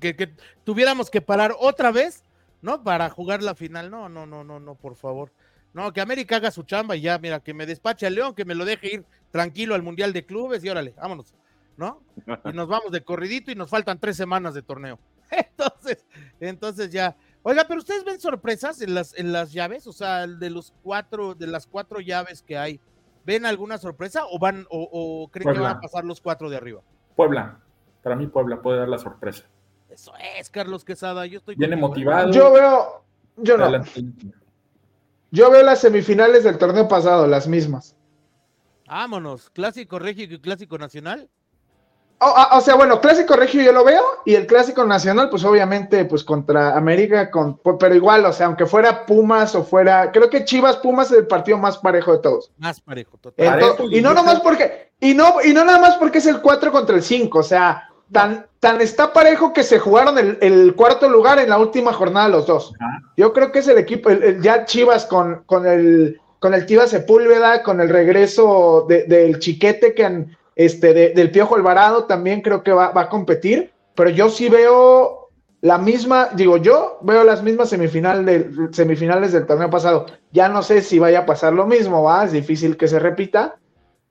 [0.00, 2.24] Que, que, tuviéramos que parar otra vez,
[2.62, 2.82] ¿no?
[2.82, 3.90] Para jugar la final.
[3.90, 5.32] No, no, no, no, no, por favor.
[5.74, 8.44] No, que América haga su chamba y ya, mira, que me despache a León, que
[8.44, 11.34] me lo deje ir tranquilo al Mundial de Clubes y órale, vámonos.
[11.76, 12.02] ¿no?
[12.44, 14.98] Y nos vamos de corridito y nos faltan tres semanas de torneo.
[15.30, 16.04] Entonces,
[16.40, 17.16] entonces ya.
[17.42, 21.34] Oiga, pero ustedes ven sorpresas en las, en las llaves, o sea, de los cuatro,
[21.34, 22.78] de las cuatro llaves que hay,
[23.24, 26.82] ¿ven alguna sorpresa o van, o, creen que van a pasar los cuatro de arriba?
[27.16, 27.58] Puebla,
[28.02, 29.44] para mí Puebla puede dar la sorpresa.
[29.88, 32.30] Eso es, Carlos Quesada, yo estoy Viene motivado.
[32.30, 33.04] Yo veo,
[33.38, 33.82] yo no.
[35.32, 37.96] Yo veo las semifinales del torneo pasado, las mismas.
[38.86, 41.30] Vámonos, clásico regio y clásico nacional.
[42.18, 45.42] Oh, ah, o, sea, bueno, clásico regio yo lo veo y el clásico nacional, pues
[45.44, 50.28] obviamente, pues contra América, con, pero igual, o sea, aunque fuera Pumas o fuera, creo
[50.28, 52.52] que Chivas Pumas es el partido más parejo de todos.
[52.58, 53.74] Más parejo, total.
[53.90, 56.94] y no nomás porque, y no, y no nada más porque es el 4 contra
[56.94, 61.48] el 5, o sea, tan, tan está parejo que se jugaron el, cuarto lugar en
[61.48, 62.74] la última jornada los dos.
[63.16, 67.62] Yo creo que es el equipo, ya Chivas con, con el con el Chivas Sepúlveda,
[67.62, 72.92] con el regreso del Chiquete que han este, del Piojo Alvarado también creo que va,
[72.94, 78.50] a competir, pero yo sí veo la misma, digo, yo veo las mismas semifinal de,
[78.72, 80.06] semifinales del torneo pasado.
[80.32, 83.56] Ya no sé si vaya a pasar lo mismo, va, es difícil que se repita.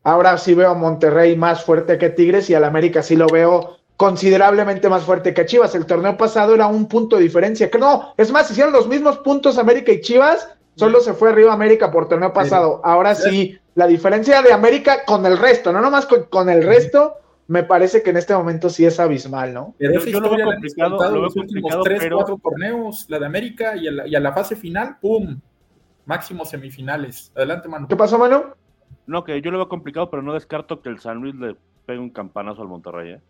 [0.04, 3.78] Ahora sí veo a Monterrey más fuerte que Tigres y al América sí lo veo
[4.02, 5.76] considerablemente más fuerte que Chivas.
[5.76, 7.70] El torneo pasado era un punto de diferencia.
[7.70, 11.54] Que no, es más, hicieron los mismos puntos América y Chivas, solo se fue arriba
[11.54, 12.82] América por torneo pasado.
[12.84, 17.14] Ahora sí la diferencia de América con el resto, no nomás con, el resto,
[17.46, 19.76] me parece que en este momento sí es abismal, ¿no?
[19.78, 23.88] Pero yo, lo veo complicado, lo los últimos tres, cuatro torneos, la de América y
[24.16, 25.40] a la, fase final, ¡pum!
[26.08, 27.32] Máximo semifinales.
[27.36, 27.88] Adelante, Manu.
[27.88, 28.46] ¿Qué pasó, Manu?
[29.06, 32.00] No, que yo lo veo complicado, pero no descarto que el San Luis le pegue
[32.00, 33.22] un campanazo al Monterrey, ¿eh?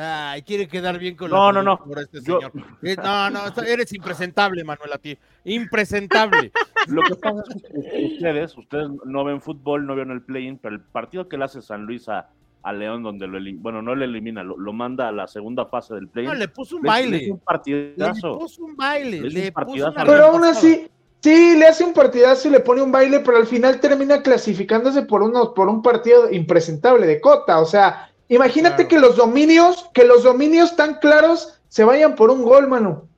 [0.00, 1.80] Ay, quiere quedar bien con no, no, no.
[1.96, 2.52] este señor.
[2.82, 5.18] Eh, no, no, eres impresentable, Manuel, a ti.
[5.44, 6.52] Impresentable.
[6.86, 10.76] Lo que pasa es que ustedes, ustedes no ven fútbol, no ven el play-in, pero
[10.76, 12.28] el partido que le hace San Luis a,
[12.62, 16.06] a León, donde lo bueno, no le elimina, lo, manda a la segunda fase del
[16.06, 16.30] play-in.
[16.30, 17.18] No, le puso un baile.
[17.18, 18.32] Le, un partidazo.
[18.34, 19.20] Le puso un baile.
[19.22, 23.18] Le puso pero aún así, sí, le hace un partidazo y le pone un baile,
[23.18, 27.58] pero al final termina clasificándose por, uno, por un partido impresentable de Cota.
[27.58, 32.42] O sea, Imagínate que los dominios, que los dominios tan claros se vayan por un
[32.42, 33.08] gol, mano.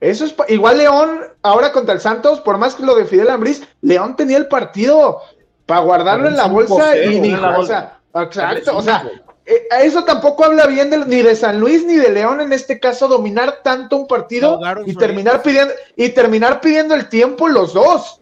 [0.00, 3.66] Eso es igual León ahora contra el Santos, por más que lo de Fidel Ambriz,
[3.80, 5.20] León tenía el partido
[5.66, 9.10] para guardarlo en la bolsa y dijo, o sea, exacto, o sea,
[9.44, 13.08] eh, eso tampoco habla bien ni de San Luis ni de León en este caso
[13.08, 18.20] dominar tanto un partido y terminar pidiendo y terminar pidiendo el tiempo los dos.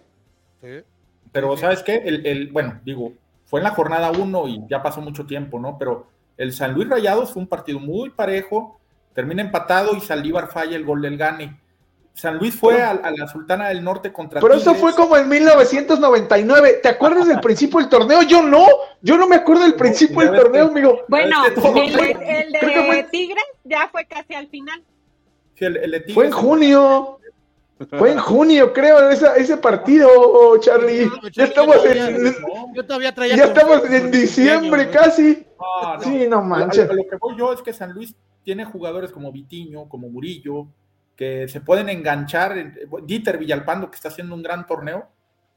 [1.32, 3.12] Pero sabes qué, el, bueno digo
[3.46, 5.78] fue en la jornada uno y ya pasó mucho tiempo, ¿no?
[5.78, 8.78] Pero el San Luis Rayados fue un partido muy parejo,
[9.14, 11.58] termina empatado y Saldívar falla el gol del Gane.
[12.12, 16.80] San Luis fue a, la Sultana del Norte contra Pero eso fue como en 1999.
[16.82, 18.22] ¿Te acuerdas del principio del torneo?
[18.22, 18.66] Yo no.
[19.02, 21.02] Yo no me acuerdo del principio del torneo, amigo.
[21.08, 21.54] Bueno, el,
[22.52, 24.82] de, Tigres ya fue casi al final.
[26.14, 27.20] fue en junio.
[27.90, 30.08] Fue en junio, creo, ese partido,
[30.60, 31.10] Charlie.
[31.32, 32.34] ya estamos en.
[32.74, 35.46] Yo todavía traía ya estamos en diciembre casi.
[36.02, 36.88] Sí, no manches.
[36.88, 40.68] lo que voy yo es que San Luis tiene jugadores como Vitiño, como Murillo,
[41.16, 42.54] que se pueden enganchar.
[43.04, 45.08] Dieter Villalpando, que está haciendo un gran torneo,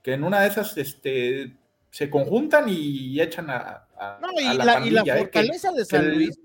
[0.03, 1.55] que en una de esas este,
[1.89, 3.87] se conjuntan y echan a,
[4.21, 5.19] no, y la, y la ¿eh?
[5.19, 6.39] fortaleza de San Luis,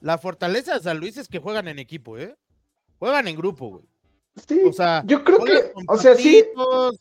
[0.00, 2.36] la fortaleza de San Luis es que juegan en equipo, ¿eh?
[2.98, 3.84] Juegan en grupo, güey.
[4.46, 6.44] Sí, o sea, yo creo que, o sea, sí.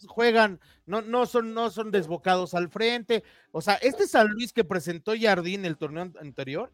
[0.08, 3.23] Juegan, no, no, son, no son desbocados al frente.
[3.52, 6.71] O sea, este San Luis que presentó Jardín el torneo anterior,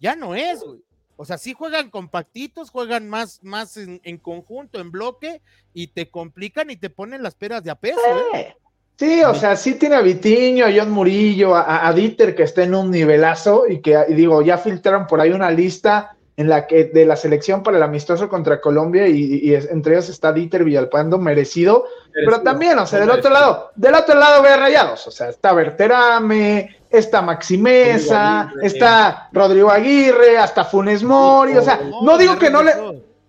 [0.00, 0.82] ya no es, güey.
[1.16, 5.42] O sea, sí juegan compactitos, juegan más, más en, conjunto, en bloque,
[5.74, 8.00] y te complican y te ponen las peras de a peso.
[8.32, 8.56] ¿eh?
[8.96, 12.74] Sí, o sea, sí tiene a Vitiño, a John Murillo, a, Dieter que está en
[12.74, 17.04] un nivelazo y que, digo, ya filtraron por ahí una lista en la que de
[17.04, 22.40] la selección para el amistoso contra Colombia y, entre ellos está Dieter Villalpando, merecido, pero
[22.40, 26.78] también, o sea, del otro lado, del otro lado ve rayados, o sea, está Berterame,
[26.88, 32.72] está Maximeza, está Rodrigo Aguirre, hasta Funes Mori, o sea, no digo que no le...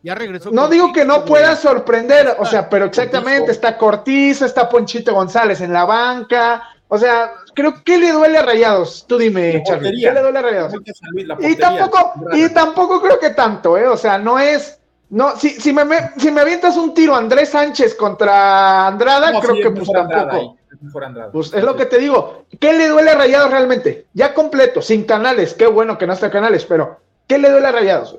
[0.04, 0.50] Ya regresó.
[0.50, 5.62] No digo que no pueda sorprender, o sea, pero exactamente, está Cortizo, está Ponchito González
[5.62, 9.06] en la banca, o sea, creo que le duele a Rayados.
[9.08, 10.74] Tú dime, Charlie, ¿qué le duele a Rayados?
[11.40, 13.88] Y tampoco, y tampoco creo que tanto, ¿eh?
[13.88, 14.80] O sea, no es.
[15.10, 15.84] No, si, si, me,
[16.18, 20.58] si me avientas un tiro Andrés Sánchez contra Andrada, creo que pues tampoco.
[21.32, 22.46] Pues es lo que te digo.
[22.60, 24.08] ¿Qué le duele a Rayados realmente?
[24.14, 25.54] Ya completo, sin canales.
[25.54, 28.18] Qué bueno que no está canales, pero ¿qué le duele a Rayados?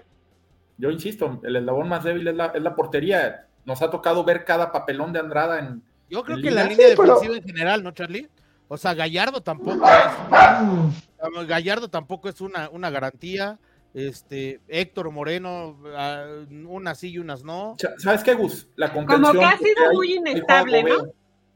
[0.79, 3.47] Yo insisto, el eslabón más débil es la, portería.
[3.65, 5.83] Nos ha tocado ver cada papelón de Andrada en.
[6.11, 8.29] Yo creo que la línea defensiva en general, ¿no, Charlie?
[8.73, 11.47] O sea, Gallardo tampoco es.
[11.47, 13.59] Gallardo tampoco es una, una garantía.
[13.93, 16.25] Este, Héctor Moreno, ah,
[16.67, 17.77] unas sí y unas no.
[17.99, 18.67] ¿Sabes qué, Gus?
[18.77, 19.25] La contención.
[19.25, 21.13] Como que ha sido muy inestable, ¿no?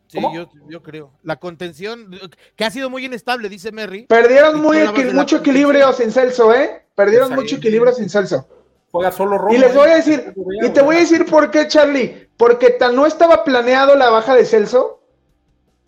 [0.09, 0.21] Sí,
[0.69, 1.11] yo, creo.
[1.23, 2.11] La contención,
[2.55, 4.05] que ha sido muy inestable, dice Merry.
[4.05, 6.85] Perdieron muy mucho equilibrio sin Celso, ¿eh?
[6.95, 8.47] Perdieron mucho equilibrio sin Celso.
[8.93, 11.67] Juega solo Romo, Y les voy a decir, y te voy a decir por qué,
[11.67, 12.29] Charlie.
[12.37, 15.01] Porque tan no estaba planeado la baja de Celso,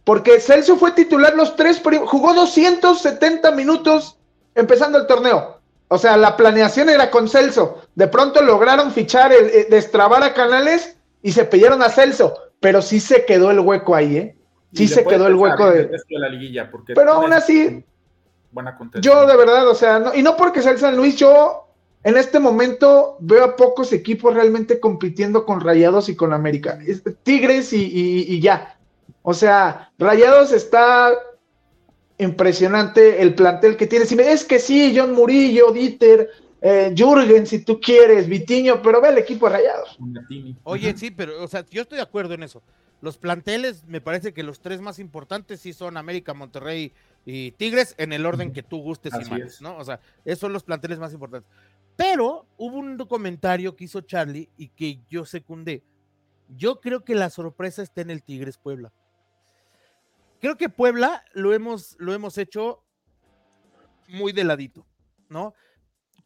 [0.08, 4.16] porque Celso fue titular los tres, jugó 270 minutos
[4.54, 5.60] empezando el torneo.
[5.88, 7.82] O sea, la planeación era con Celso.
[7.94, 12.82] De pronto lograron fichar, el, eh, destrabar a Canales y se pidieron a Celso pero
[12.82, 14.36] sí se quedó el hueco ahí, ¿eh?
[14.74, 15.90] Sí se quedó el hueco de...
[16.10, 17.84] la liguilla, pero aún así,
[18.50, 21.68] buena yo de verdad, o sea, y no porque sea el San Luis, yo
[22.04, 26.78] en este momento veo a pocos equipos realmente compitiendo con Rayados y con América.
[27.22, 28.77] Tigres y, ya.
[29.30, 31.12] O sea, Rayados está
[32.16, 34.06] impresionante el plantel que tiene.
[34.06, 36.30] Si me es que sí, John Murillo, Dieter,
[36.62, 39.98] eh, Jürgen, si tú quieres, Vitiño, pero ve el equipo Rayados.
[40.64, 42.62] Oye, sí, pero, o sea, yo estoy de acuerdo en eso.
[43.02, 46.94] Los planteles, me parece que los tres más importantes sí son América, Monterrey
[47.26, 49.76] y Tigres, en el orden que tú gustes y más, ¿no?
[49.76, 51.50] O sea, esos son los planteles más importantes.
[51.96, 55.82] Pero hubo un comentario que hizo Charlie y que yo secundé.
[56.56, 58.90] Yo creo que la sorpresa está en el Tigres Puebla.
[60.40, 62.84] Creo que Puebla lo hemos, lo hemos hecho
[64.08, 64.86] muy de ladito,
[65.28, 65.54] ¿no?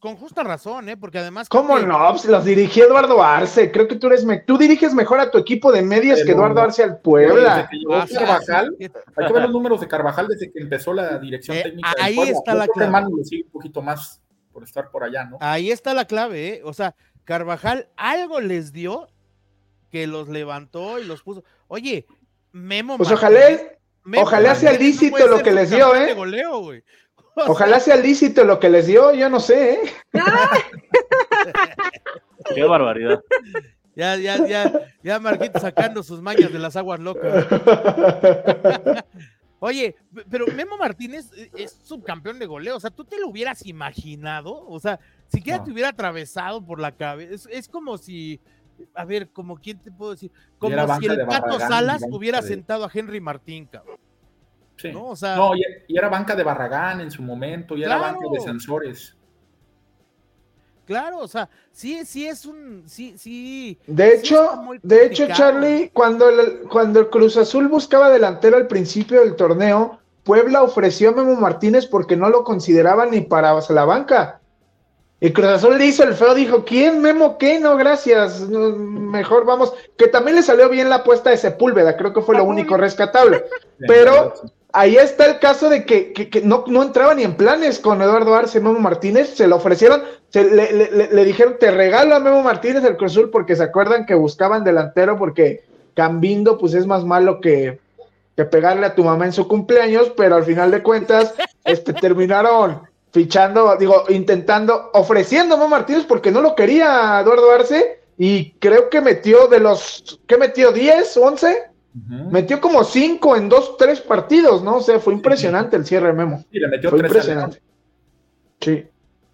[0.03, 0.97] con justa razón, ¿eh?
[0.97, 1.49] Porque además.
[1.49, 2.11] ¿Cómo no?
[2.11, 3.71] Pues los dirigió Eduardo Arce.
[3.71, 4.27] Creo que tú eres.
[4.45, 7.71] Tú diriges mejor a tu equipo de medios que Eduardo Arce al Puebla.
[7.93, 11.63] Ah, Carvajal, hay que ver los números de Carvajal desde que empezó la dirección eh,
[11.63, 11.93] técnica.
[12.01, 13.07] Ahí está la clave.
[13.07, 14.21] un poquito más
[14.53, 15.39] por estar por allá, ¿no?
[15.41, 16.63] Ahí está la clave, ¿eh?
[16.65, 19.07] O sea, Carvajal algo les dio
[19.89, 21.45] que los levantó y los puso.
[21.69, 22.07] Oye,
[22.51, 22.97] Memo.
[22.97, 23.39] Pues ojalá,
[24.19, 26.15] ojalá sea lícito lo que les dio, ¿eh?
[26.15, 26.73] Goleo,
[27.35, 29.75] Ojalá sea lícito lo que les dio, yo no sé.
[29.75, 29.81] ¿eh?
[32.55, 33.23] Qué barbaridad.
[33.95, 37.47] Ya, ya, ya, ya Marquito sacando sus mañas de las aguas locas.
[39.65, 39.95] Oye,
[40.29, 44.67] pero Memo Martínez es subcampeón de goleo, o sea, ¿tú te lo hubieras imaginado?
[44.67, 47.49] O sea, siquiera te hubiera atravesado por la cabeza.
[47.49, 48.41] Es, como si,
[48.95, 52.91] a ver, como quién te puedo decir, como si el Pato Salas hubiera sentado a
[52.93, 53.99] Henry Martín, cabrón.
[54.93, 55.09] ¿no?
[55.09, 58.41] O sea, no, y, era banca de Barragán en su momento, y era banca de
[58.41, 59.17] Sansores.
[60.85, 63.79] Claro, o sea, sí, sí es un, sí, sí.
[63.87, 69.21] De hecho, de hecho, Charlie, cuando el, cuando el Cruz Azul buscaba delantero al principio
[69.21, 74.42] del torneo, Puebla ofreció a Memo Martínez porque no lo consideraba ni para la banca.
[75.23, 77.61] Y Cruz Azul le hizo el feo, dijo, ¿quién Memo qué?
[77.61, 79.73] No, gracias, mejor vamos.
[79.97, 83.45] Que también le salió bien la apuesta de Sepúlveda, creo que fue lo único rescatable.
[83.87, 84.35] Pero
[84.73, 88.59] ahí está el caso de que, no, no, entraba ni en planes con Eduardo Arce,
[88.59, 93.13] Memo Martínez, se lo ofrecieron, se, le, dijeron, te regalo a Memo Martínez el Cruz
[93.13, 95.63] Azul porque se acuerdan que buscaban delantero porque
[95.95, 97.79] Cambindo pues es más malo que,
[98.35, 102.81] que pegarle a tu mamá en su cumpleaños, pero al final de cuentas este, terminaron
[103.13, 109.01] fichando, digo, intentando, ofreciendo a Martínez porque no lo quería Eduardo Arce y creo que
[109.01, 110.73] metió de los, ¿qué metió?
[110.73, 111.73] ¿10, 11?
[112.31, 114.77] Metió como 5 en dos, tres partidos, ¿no?
[114.77, 116.43] O sea, fue impresionante el cierre de Memo.
[116.51, 117.61] Sí, le metió fue impresionante.
[118.61, 118.87] Sí.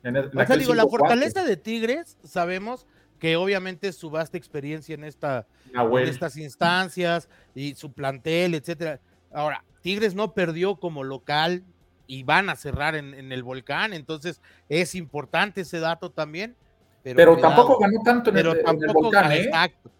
[0.03, 2.85] o sea, digo, la fortaleza de Tigres, sabemos
[3.21, 9.01] que obviamente su vasta experiencia en, esta, en estas instancias y su plantel, etcétera.
[9.33, 11.62] Ahora, Tigres no perdió como local
[12.09, 16.57] y van a cerrar en, el volcán, entonces es importante ese dato también.
[17.03, 19.42] Pero, tampoco ganó tanto en, el, volcán, ¿eh?
[19.42, 19.90] Exacto.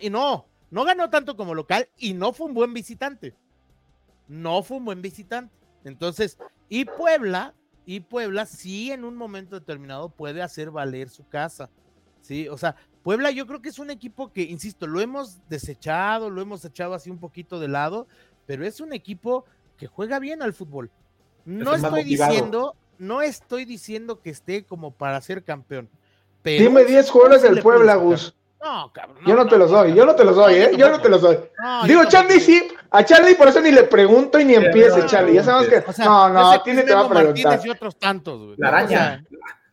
[0.00, 3.34] Y no, no ganó tanto como local y no fue un buen visitante.
[4.28, 5.54] No fue un buen visitante.
[5.84, 7.52] Entonces, y Puebla,
[7.84, 11.68] y Puebla sí en un momento determinado puede hacer valer su casa.
[12.20, 16.30] Sí, o sea, Puebla yo creo que es un equipo que, insisto, lo hemos desechado,
[16.30, 18.06] lo hemos echado así un poquito de lado,
[18.46, 19.44] pero es un equipo
[19.76, 20.90] que juega bien al fútbol.
[21.46, 25.88] No estoy diciendo, no estoy diciendo que esté como para ser campeón.
[26.42, 28.34] Pero Dime 10 jugadores del Puebla, Gus.
[28.62, 29.18] No, cabrón.
[29.24, 30.70] yo no, te los doy, yo no te los doy, ¿eh?
[30.76, 31.38] Yo no te los doy.
[31.86, 35.34] Digo, Charlie sí, a Charlie por eso ni le pregunto y ni empiece, Charlie.
[35.34, 36.02] Ya sabemos que.
[36.02, 37.60] no, no, a ti te va a preguntar.
[37.64, 39.24] Y otros tantos, La araña.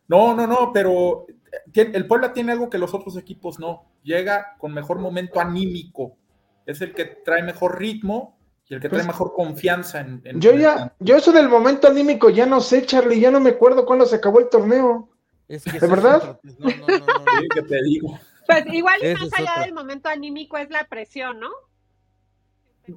[0.06, 1.26] no, no, no, pero
[1.74, 3.84] el Puebla tiene algo que los otros equipos no.
[4.04, 6.16] Llega con mejor momento anímico.
[6.66, 8.33] Es el que trae mejor ritmo
[8.68, 12.30] y el que trae pues, mejor confianza en, yo ya, yo eso del momento anímico
[12.30, 15.10] ya no sé, Charlie, ya no me acuerdo cuándo se acabó el torneo.
[15.46, 16.40] Es que ¿De verdad?
[16.42, 17.24] Pues, no, no, no,
[17.54, 18.18] ¿Qué te digo?
[18.46, 21.50] Pues igual y más allá del momento anímico es la presión, ¿no?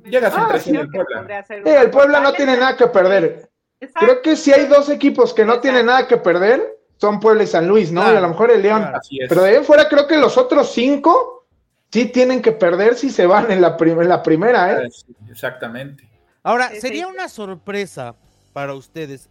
[0.06, 1.46] Llega sin ah, presión el Puebla.
[1.50, 3.50] el Puebla no tiene nada que perder.
[3.94, 7.48] Creo que si hay dos equipos que no tienen nada que perder, son Puebla y
[7.48, 8.02] San Luis, ¿no?
[8.12, 8.92] y a lo mejor el León.
[9.30, 11.37] Pero de ahí fuera creo que los otros cinco
[11.92, 14.90] sí tienen que perder si se van en la, la primera, ¿eh?
[15.30, 16.08] Exactamente.
[16.44, 18.16] Ahora, sería una sorpresa
[18.54, 19.30] para ustedes,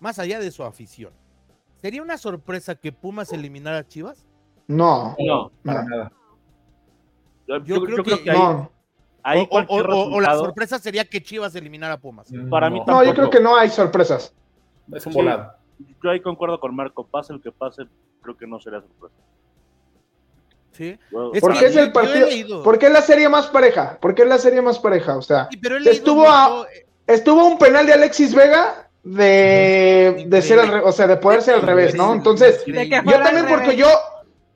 [0.00, 1.12] más allá de su afición,
[1.80, 4.26] ¿sería una sorpresa que Pumas eliminara a Chivas?
[4.66, 6.12] No, no, para nada.
[7.64, 8.72] Yo, creo, que, no.
[9.22, 12.30] o, la sorpresa sería que Chivas eliminara a Pumas.
[12.32, 14.34] Mm, para mí No, yo creo que no hay sorpresas.
[14.92, 15.52] Es un volado.
[16.02, 17.84] Yo ahí concuerdo con Marco, pase el que pase,
[18.22, 19.14] creo que no sería sorpresa.
[21.40, 22.62] ¿Por qué es el partido?
[22.62, 23.98] ¿Por qué es la serie más pareja?
[24.00, 25.16] ¿Por qué es la serie más pareja?
[25.16, 25.48] O sea,
[25.84, 26.26] estuvo,
[26.66, 31.54] eh, estuvo un penal de Alexis Vega de, ser al, o sea, de poder ser
[31.54, 32.12] al revés, ¿no?
[32.12, 33.86] Entonces, yo también porque yo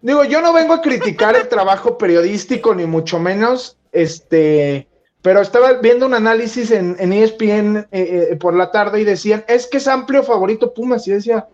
[0.03, 4.89] digo, yo no vengo a criticar el trabajo periodístico ni mucho menos, este,
[5.23, 9.67] pero estaba viendo un análisis en, ESPN eh, eh, por la tarde y decían, es
[9.67, 11.47] que es amplio favorito Pumas y decía,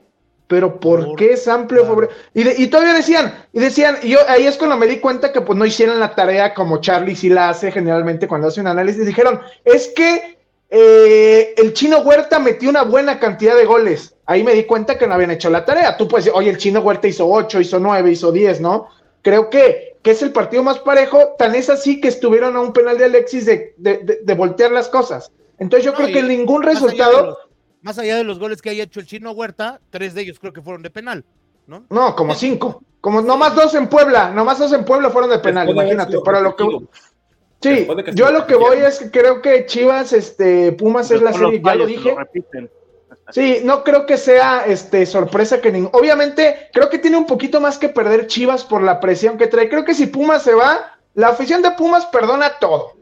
[0.49, 4.77] pero ¿por, qué es amplio y, todavía decían, y decían, y yo ahí es cuando
[4.77, 8.29] me di cuenta que pues no hicieron la tarea como Charlie sí la hace generalmente
[8.29, 10.37] cuando hace un análisis, dijeron, es que
[10.69, 14.15] eh, el chino Huerta metió una buena cantidad de goles.
[14.27, 15.97] Ahí me di cuenta que no habían hecho la tarea.
[15.97, 18.89] Tú puedes decir, oye, el chino Huerta hizo 8, hizo 9, hizo 10, ¿no?
[19.23, 22.73] Creo que, que es el partido más parejo, tan es así que estuvieron a un
[22.73, 25.31] penal de Alexis de, de, voltear las cosas.
[25.59, 27.39] Entonces yo creo que ningún resultado
[27.87, 30.53] más allá de los goles que haya hecho el chino Huerta, tres de ellos creo
[30.53, 31.25] que fueron de penal,
[31.69, 31.85] ¿no?
[31.89, 32.83] No, como cinco.
[33.01, 36.19] Como nomás dos en Puebla, nomás dos en Puebla fueron de penal, imagínate.
[36.25, 36.65] Para lo que.
[37.61, 41.33] Sí, yo a lo que voy es que creo que Chivas, este, Pumas es la
[41.33, 42.17] serie, ya lo dije.
[43.31, 45.91] Sí, no creo que sea este sorpresa que ningún.
[45.93, 49.69] Obviamente, creo que tiene un poquito más que perder Chivas por la presión que trae.
[49.69, 52.95] Creo que si Pumas se va, la afición de Pumas perdona todo.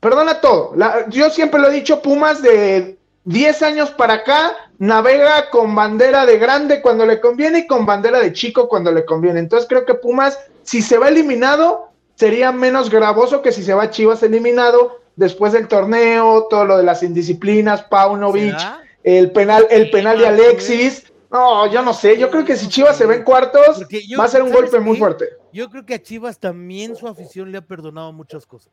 [0.00, 0.74] Perdona todo.
[1.08, 2.97] yo siempre lo he dicho, Pumas de
[3.28, 8.20] 10 años para acá navega con bandera de grande cuando le conviene y con bandera
[8.20, 9.38] de chico cuando le conviene.
[9.38, 13.90] Entonces creo que Pumas, si se va eliminado, sería menos gravoso que si se va
[13.90, 18.56] Chivas eliminado después del torneo, todo lo de las indisciplinas, Paunovic,
[19.04, 21.12] el penal, el penal de Alexis.
[21.30, 23.84] No, yo no sé, yo creo que si Chivas se ve en cuartos,
[24.18, 25.28] va a ser un golpe muy fuerte.
[25.52, 28.72] Yo creo que a Chivas también su afición le ha perdonado muchas cosas.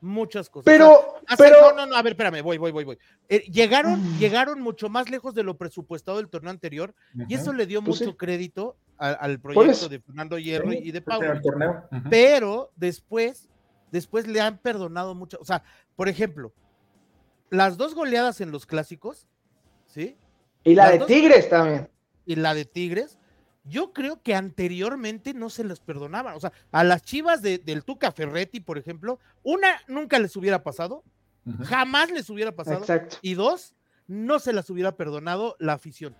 [0.00, 0.64] Muchas cosas.
[0.64, 1.60] Pero, pero.
[1.60, 2.98] No, no, no, a ver, espérame, voy, voy, voy, voy.
[3.28, 4.18] Eh, llegaron, mm.
[4.18, 6.94] llegaron mucho más lejos de lo presupuestado del torneo anterior
[7.28, 11.20] y eso le dio pues mucho crédito al proyecto de Fernando Hierro y de Pau.
[12.10, 13.48] Pero después,
[13.90, 15.38] después le han perdonado mucho.
[15.40, 15.62] O sea,
[15.96, 16.52] por ejemplo,
[17.50, 19.26] las dos goleadas en los clásicos,
[19.86, 20.16] ¿sí?
[20.64, 21.88] Y la de Tigres también.
[22.26, 23.18] Y la de Tigres,
[23.64, 26.34] yo creo que anteriormente no se les perdonaban.
[26.34, 31.04] O sea, a las chivas del Tuca Ferretti, por ejemplo, una nunca les hubiera pasado,
[31.64, 32.84] jamás les hubiera pasado.
[33.22, 33.74] Y dos,
[34.06, 36.16] no se las hubiera perdonado la afición,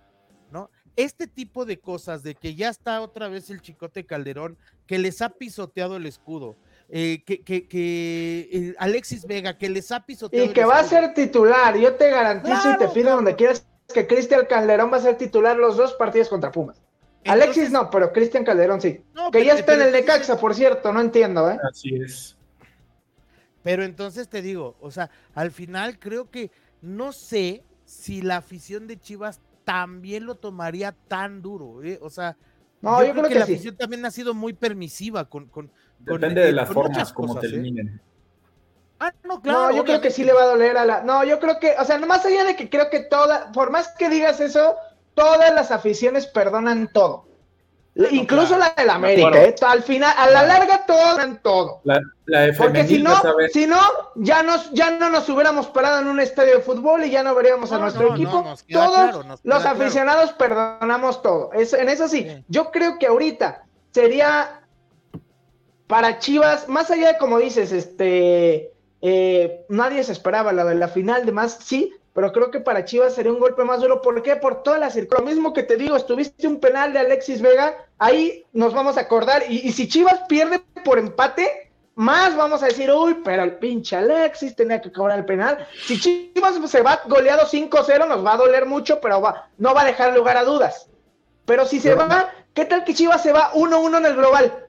[0.51, 0.69] ¿no?
[0.97, 5.21] Este tipo de cosas, de que ya está otra vez el chicote Calderón, que les
[5.21, 6.57] ha pisoteado el escudo,
[6.89, 10.45] eh, que, que, eh, Alexis Vega, que les ha pisoteado.
[10.45, 14.05] Y que va a ser titular, yo te garantizo y te pido donde quieras que
[14.05, 16.80] Cristian Calderón va a ser titular los dos partidos contra Pumas.
[17.25, 19.03] Alexis no, pero Cristian Calderón sí.
[19.31, 21.57] que ya está en el Necaxa, por cierto, no entiendo, ¿eh?
[21.69, 22.37] Así es.
[23.63, 26.49] Pero entonces te digo, o sea, al final creo que
[26.81, 31.99] no sé si la afición de Chivas también lo tomaría tan duro, ¿eh?
[32.01, 32.35] O sea,
[32.81, 35.45] no, yo, creo, que, la afición también ha sido muy permisiva con.
[35.47, 37.41] con Depende de eh, las formas como ¿eh?
[37.41, 38.01] terminen.
[38.99, 39.69] Ah, no, claro.
[39.69, 41.03] No, yo creo que sí le va a doler a la.
[41.03, 43.69] No, yo creo que, o sea, no más allá de que creo que toda, por
[43.69, 44.75] más que digas eso,
[45.13, 47.25] todas las aficiones perdonan todo.
[47.93, 49.55] Incluso la del América, ¿eh?
[49.67, 51.81] al final, a la larga perdonan todo.
[51.83, 53.81] La, la Porque si no, si no,
[54.15, 57.35] ya nos, ya no nos hubiéramos parado en un estadio de fútbol y ya no
[57.35, 58.45] veríamos a nuestro equipo.
[58.71, 61.51] Todos los aficionados perdonamos todo.
[61.53, 64.61] en eso sí, yo creo que ahorita sería
[65.87, 70.87] para Chivas, más allá de como dices, este eh, nadie se esperaba la de la
[70.87, 74.01] final, de más, sí, pero creo que para Chivas sería un golpe más duro.
[74.01, 74.35] ¿Por qué?
[74.35, 75.25] Por toda la circunstancia.
[75.25, 79.01] Lo mismo que te digo, estuviste un penal de Alexis Vega, ahí nos vamos a
[79.01, 79.43] acordar.
[79.49, 84.55] Y, si Chivas pierde por empate, más vamos a decir, uy, pero el pinche Alexis
[84.55, 85.65] tenía que cobrar el penal.
[85.85, 89.81] Si Chivas se va goleado 5-0, nos va a doler mucho, pero va, no va
[89.81, 90.87] a dejar lugar a dudas.
[91.45, 94.67] Pero si se va, ¿qué tal que Chivas se va 1-1 en el global?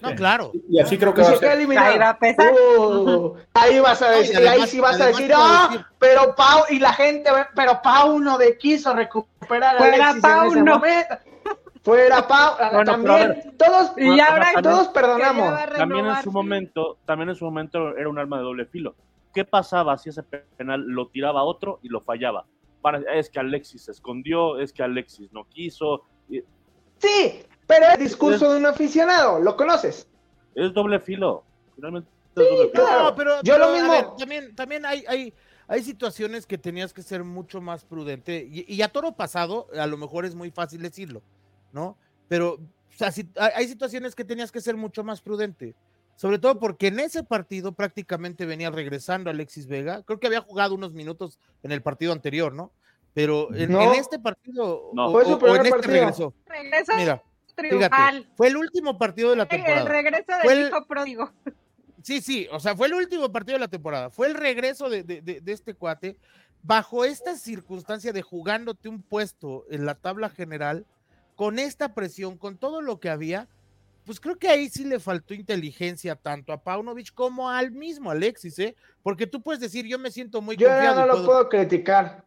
[0.00, 0.52] No, claro.
[0.68, 1.58] Y así creo que va a ser.
[2.78, 6.92] Uh, ahí vas a decir, ahí sí vas a decir, ah, pero Pau, y la
[6.92, 10.80] gente, pero Pau no de quiso recuperar a Fuera Pau, no.
[11.82, 15.58] Fuera Pau, también, todos, y ahora todos perdonamos.
[15.76, 18.94] También en su momento, también en su momento era un arma de doble filo.
[19.34, 22.46] ¿Qué pasaba si ese penal lo tiraba otro y lo fallaba?
[23.12, 26.04] es que Alexis se escondió, es que Alexis no quiso.
[26.98, 30.08] Sí, pero es el discurso de un aficionado, ¿lo conoces?
[30.56, 31.44] Es doble filo.
[31.76, 32.08] Finalmente
[32.72, 34.16] Claro, pero, yo lo mismo.
[34.16, 35.34] también, también hay, hay,
[35.66, 38.46] hay situaciones que tenías que ser mucho más prudente.
[38.50, 41.22] Y, a toro pasado, a lo mejor es muy fácil decirlo,
[41.72, 41.96] ¿no?
[42.28, 43.12] Pero o sea,
[43.54, 45.74] hay situaciones que tenías que ser mucho más prudente.
[46.16, 50.02] Sobre todo porque en ese partido prácticamente venía regresando Alexis Vega.
[50.02, 52.72] Creo que había jugado unos minutos en el partido anterior, ¿no?
[53.14, 55.12] Pero en, este partido, no.
[55.12, 56.34] Fue su primer en este regresó.
[56.96, 57.22] Mira,
[58.36, 59.80] fue el último partido de la temporada.
[59.80, 61.32] El regreso del hijo pródigo.
[62.02, 64.08] Sí, sí, o sea, fue el último partido de la temporada.
[64.08, 66.16] Fue el regreso de, este cuate.
[66.62, 70.86] Bajo esta circunstancia de jugándote un puesto en la tabla general,
[71.36, 73.46] con esta presión, con todo lo que había,
[74.04, 78.58] pues creo que ahí sí le faltó inteligencia tanto a Paunovic como al mismo Alexis,
[78.58, 78.74] ¿eh?
[79.02, 81.00] Porque tú puedes decir, yo me siento muy yo confiado.
[81.00, 82.24] Yo no lo puedo criticar.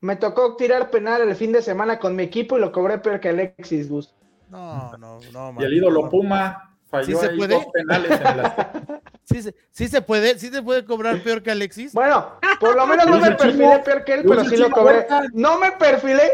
[0.00, 3.20] Me tocó tirar penal el fin de semana con mi equipo y lo cobré peor
[3.20, 4.12] que Alexis Bus.
[4.50, 5.54] No, no, no.
[5.60, 7.54] Y el ídolo Puma falló se puede?
[7.54, 8.54] dos penales en las...
[9.24, 11.92] sí, se, sí se puede, sí se puede cobrar peor que Alexis.
[11.92, 15.06] Bueno, por lo menos no me perfilé peor que él, pero sí lo cobré.
[15.32, 16.30] No me perfilé,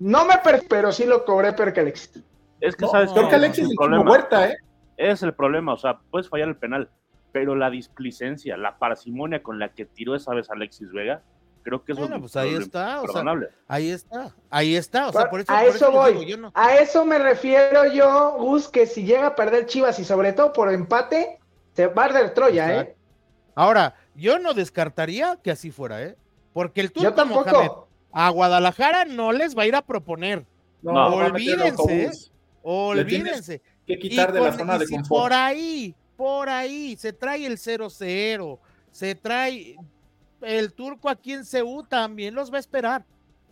[0.00, 2.22] no me perfilé, pero sí lo cobré peor que Alexis.
[2.60, 4.10] Es que sabes peor que Alexis es el problema.
[4.10, 4.56] Huerta, ¿eh?
[4.96, 6.90] Es el problema, o sea, puedes fallar el penal,
[7.32, 11.22] pero la displicencia, la parsimonia con la que tiró esa vez Alexis Vega,
[11.62, 13.22] Creo que eso bueno, pues ahí está, o sea,
[13.68, 17.86] ahí está, ahí está, o sea, por eso, a eso, voy, a eso me refiero
[17.86, 21.38] yo, Gus, que si llega a perder Chivas y sobre todo por empate,
[21.74, 22.96] se va a perder Troya, ¿eh?
[23.54, 26.16] Ahora, yo no descartaría que así fuera, ¿eh?
[26.52, 27.70] Porque el Turco Mohamed
[28.12, 30.44] a Guadalajara no les va a ir a proponer.
[30.82, 32.10] No, olvídense, ¿eh?
[32.62, 33.62] olvídense.
[33.86, 35.08] Que quitar de la zona de confort.
[35.08, 38.58] Por ahí, por ahí, se trae el 0-0,
[38.90, 39.76] se trae,
[40.42, 43.04] el turco aquí en Ceú también los va a esperar.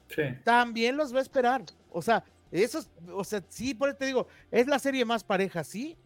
[0.09, 0.23] Sí.
[0.45, 1.63] También los va a esperar.
[1.91, 5.63] O sea, eso, o sea, sí, por eso te digo, es la serie más pareja,
[5.63, 5.97] sí,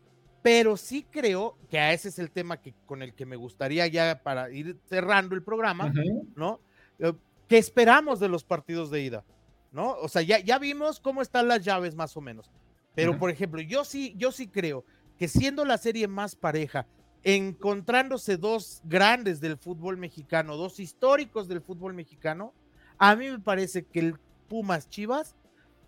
[0.43, 3.87] pero sí creo que a ese es el tema que, con el que me gustaría
[3.87, 5.91] ya para ir cerrando el programa,
[6.37, 6.61] ¿no?
[6.99, 7.14] Eh,
[7.49, 9.24] ¿Qué esperamos de los partidos de ida?
[9.72, 9.93] ¿No?
[9.93, 12.51] O sea, ya, ya vimos cómo están las llaves más o menos.
[12.95, 14.85] Pero, por ejemplo, yo sí, yo sí creo
[15.18, 16.87] que siendo la serie más pareja
[17.25, 22.53] encontrándose dos grandes del fútbol mexicano, dos históricos del fútbol mexicano,
[22.99, 24.16] a mí me parece que el
[24.49, 25.35] Pumas Chivas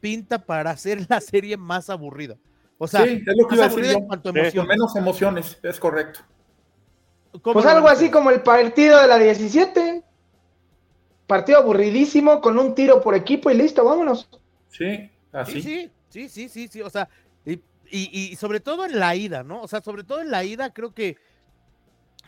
[0.00, 2.36] pinta para hacer la serie más aburrida.
[2.78, 4.06] O sea, Sí, es lo que más iba a aburrida decir en yo.
[4.06, 4.66] cuanto a Con emoción.
[4.66, 6.20] menos emociones, es correcto.
[7.42, 10.02] ¿Cómo Pues algo así como el partido de la 17.
[11.26, 14.28] Partido aburridísimo con un tiro por equipo y listo, vámonos.
[14.70, 15.60] Sí, así.
[15.60, 17.08] Sí, sí, sí, sí, sí, sí, o sea,
[17.90, 19.62] y, y- sobre todo en la ida, ¿no?
[19.62, 21.16] O sea, sobre todo en la ida, creo que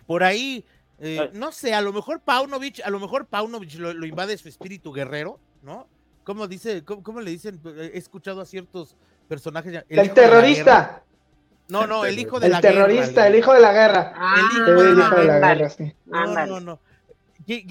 [0.07, 0.65] por ahí,
[0.99, 4.49] eh, no sé, a lo mejor Paunovic, a lo mejor Paunovic lo, lo invade su
[4.49, 5.87] espíritu guerrero, ¿no?
[6.25, 7.61] ¿Cómo dice, cómo, cómo le dicen?
[7.65, 8.97] He escuchado a ciertos
[9.29, 9.73] personajes.
[9.73, 11.03] ya- El, de la terrorista.
[11.69, 14.13] No, no, el hijo de El la guerra, terrorista, le- el hijo de la guerra.
[14.17, 15.95] Ah, El hijo el hijo de la guerra, sí.
[16.07, 16.81] No, no, no.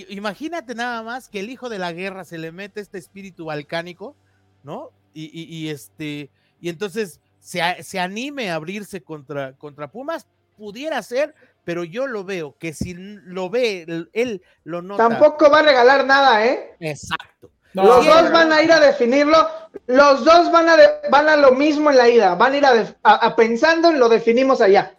[0.09, 4.15] Imagínate nada más que el hijo de la guerra se le mete este espíritu balcánico,
[4.63, 4.91] ¿no?
[5.13, 6.29] Y, y- y este,
[6.61, 10.27] y entonces se, se anime a abrirse contra, contra Pumas,
[10.57, 11.33] pudiera ser,
[11.63, 15.07] pero yo lo veo que si lo ve, él, lo nota.
[15.07, 16.75] Tampoco va a regalar nada, ¿eh?
[16.81, 17.49] Exacto.
[17.73, 19.37] No, los sí, dos no, van a ir a definirlo.
[19.85, 22.35] Los dos van a, de- van a lo mismo en la ida.
[22.35, 24.93] Van a ir a, def- a- a pensando en lo definimos allá.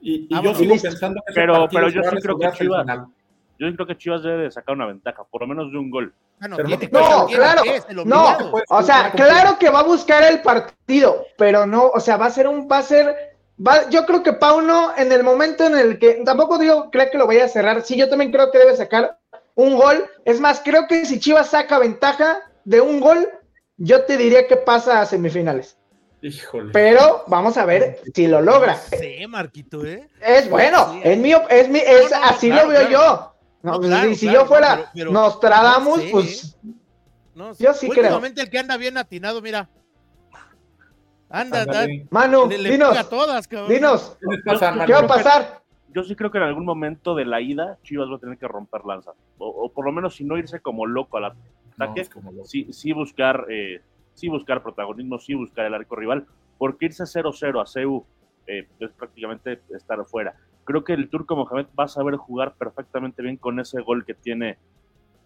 [0.00, 0.88] Y, y yo sigo Listo.
[0.90, 3.06] pensando que Pero- pero yo sí creo que Chivas-.
[3.58, 6.12] Yo creo que Chivas debe de sacar una ventaja, por lo menos de un gol.
[6.40, 7.62] Ah, no, Pero tiene claro.
[7.64, 8.36] es No,
[8.68, 12.30] o sea, claro que va a buscar el partido, pero no, o sea, va a
[12.30, 15.98] ser un, va a ser, va, yo creo que Pauno en el momento en el
[15.98, 18.76] que, tampoco digo, creo que lo vaya a cerrar, sí, yo también creo que debe
[18.76, 19.18] sacar
[19.54, 23.30] un gol, es más, creo que si Chivas saca ventaja de un gol,
[23.78, 25.78] yo te diría que pasa a semifinales,
[26.20, 26.70] Híjole.
[26.72, 28.74] pero vamos a ver si lo logra.
[28.74, 30.06] No sé, Marquito, ¿eh?
[30.20, 31.00] Es bueno, Sí.
[31.04, 32.92] es mío, es mi, es, No, no, así claro, lo veo claro.
[32.92, 33.35] yo.
[33.66, 36.08] No, No, pues, claro, y si claro, yo fuera no, pero- pero- Nostradamus, no sé,
[36.12, 36.56] pues
[37.34, 38.04] No, Yo sí creo.
[38.04, 39.68] Últimamente el que anda bien atinado, mira.
[41.28, 41.66] Anda.
[42.10, 45.62] Manu, le, le dinos, a todas, dinos, ¿Qué les pasa, Yo- ¿qué va a pasar?
[45.92, 48.46] Yo sí creo que en algún momento de la ida Chivas va a tener que
[48.46, 49.10] romper lanza.
[49.38, 52.44] O, o por lo menos si no irse como loco al No, ataque, loco.
[52.44, 53.80] sí, sí buscar eh,
[54.14, 56.24] sí buscar protagonismo, sí buscar el arco rival,
[56.58, 58.06] porque irse 0-0 a CEU
[58.46, 60.36] eh, es prácticamente estar fuera.
[60.66, 64.12] Creo que el turco Mohamed va a saber jugar perfectamente bien con ese gol que
[64.14, 64.58] tiene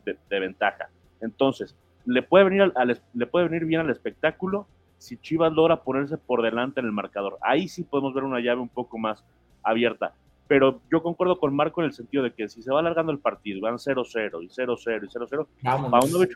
[0.05, 0.88] de, de ventaja.
[1.20, 1.74] Entonces,
[2.07, 4.68] le puede, venir al- al- le puede venir bien al espectáculo
[4.99, 7.38] si Chivas logra ponerse por delante en el marcador.
[7.41, 9.24] Ahí sí podemos ver una llave un poco más
[9.62, 10.12] abierta.
[10.47, 13.18] Pero yo concuerdo con Marco en el sentido de que si se va alargando el
[13.18, 15.91] partido, van 0-0 y 0-0 y 0-0, Vámonos.
[15.91, 16.32] Paunovic,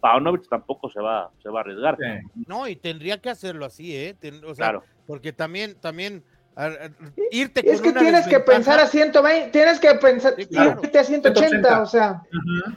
[0.00, 1.96] Paunovic tampoco se va, se va a arriesgar.
[1.96, 2.42] Sí.
[2.48, 4.14] No, y tendría que hacerlo así, ¿eh?
[4.18, 4.84] Ten- o sea, Claro.
[5.06, 6.24] porque también, también,
[6.58, 6.90] a- a-
[7.30, 10.46] irte Y es con que una tienes que pensar a 120, tienes que pensar, Sí,
[10.46, 10.80] claro.
[10.82, 11.82] irte a 180, 180.
[11.82, 12.76] o sea, Ujú.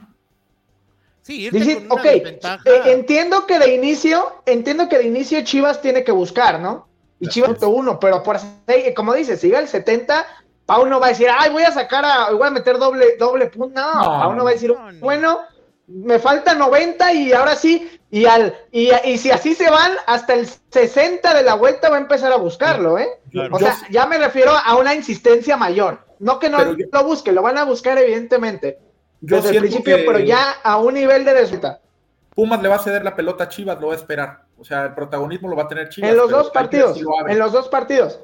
[1.22, 2.62] Sí, irte dices, con una ok, desventaja.
[2.70, 6.88] eh, entiendo que de inicio, entiendo que de inicio Chivas tiene que buscar, ¿no?
[7.20, 10.26] Y Chivas uno, pero por ahí, como dices, si llega el 70,
[10.66, 13.46] Pau no va a decir, ay, voy a sacar a, voy a meter doble, doble
[13.46, 15.00] punto, no, No, Pau no va a decir, no, no.
[15.00, 15.38] bueno,
[15.86, 20.34] me falta 90 y ahora sí, y al, y, y si así se van, hasta
[20.34, 23.08] el 60 de la vuelta va a empezar a buscarlo, ¿eh?
[23.30, 23.56] Claro.
[23.56, 26.06] O sea, ya me refiero a una insistencia mayor.
[26.18, 28.78] No que no Pero yo- lo busque, lo van a buscar evidentemente.
[29.22, 31.80] yo desde el principio, que pero ya a un nivel de resultado.
[32.34, 34.42] Pumas le va a ceder la pelota a Chivas, lo va a esperar.
[34.58, 36.10] O sea, el protagonismo lo va a tener Chivas.
[36.10, 38.20] En los dos partidos, lo en los dos partidos.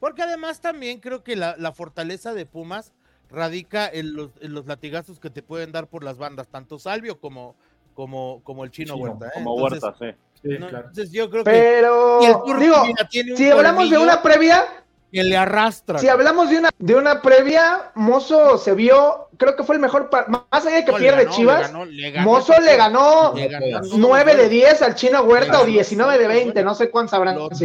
[0.00, 2.92] Porque además también creo que la, la fortaleza de Pumas
[3.30, 7.20] radica en los, en los latigazos que te pueden dar por las bandas, tanto Salvio
[7.20, 7.56] como,
[7.94, 9.26] como, como el chino, Chino, Huerta.
[9.28, 9.30] ¿eh?
[9.34, 10.20] Como Entonces, Huerta, sí.
[10.42, 10.88] Sí, no, claro.
[10.88, 12.76] entonces yo creo que Pero y el Turco, digo,
[13.10, 14.64] tiene si hablamos de una previa,
[15.10, 15.98] que le arrastra.
[16.00, 20.10] si hablamos de una de una previa, Mozo se vio, creo que fue el mejor,
[20.28, 22.76] más allá de que No, le pierde ganó, le Chivas, ganó, le ganó Mozo le
[22.76, 24.50] ganó le ganó todos 9 los de goles.
[24.50, 27.14] 10 al Chino Huerta Le o ganó 19 de todos los 20, no sé cuántos
[27.14, 27.58] habrán Lo todos.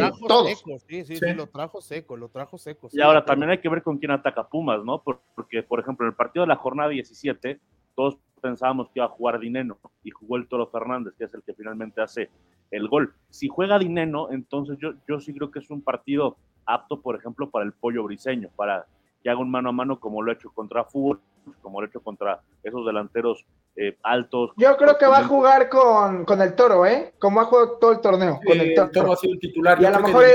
[0.47, 1.33] seco, sí, sí, sí, Sí.
[1.33, 2.87] lo trajo seco, lo trajo seco.
[2.91, 5.01] Y sí, ahora también hay que ver con quién ataca Pumas, ¿no?
[5.03, 7.59] Por- Porque, por ejemplo, en el partido de la jornada 17,
[7.95, 11.43] todos pensábamos que iba a jugar Dineno y jugó el Toro Fernández, que es el
[11.43, 12.29] que finalmente hace
[12.71, 13.13] el gol.
[13.29, 17.49] Si juega Dineno, entonces yo, yo sí creo que es un partido apto, por ejemplo,
[17.49, 18.85] para el pollo briseño, para
[19.23, 21.19] que haga un mano a mano como lo ha hecho contra Fútbol,
[21.61, 24.51] como lo ha hecho contra esos delanteros eh, altos.
[24.57, 27.13] Yo creo que va a jugar con, con el Toro, ¿eh?
[27.19, 28.91] Como ha jugado todo el torneo, con el Toro.
[28.91, 29.81] Toro ha sido el titular.
[29.81, 30.25] Y a lo mejor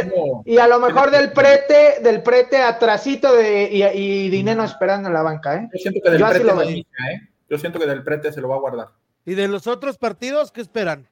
[0.44, 5.14] Y a lo mejor del prete, del prete atrasito de, y, y Dineno esperando en
[5.14, 5.68] la banca, ¿eh?
[5.72, 7.28] Yo siento que del Yo así prete lo no ¿eh?
[7.48, 8.88] Yo siento que del prete se lo va a guardar.
[9.24, 11.08] ¿Y de los otros partidos qué esperan?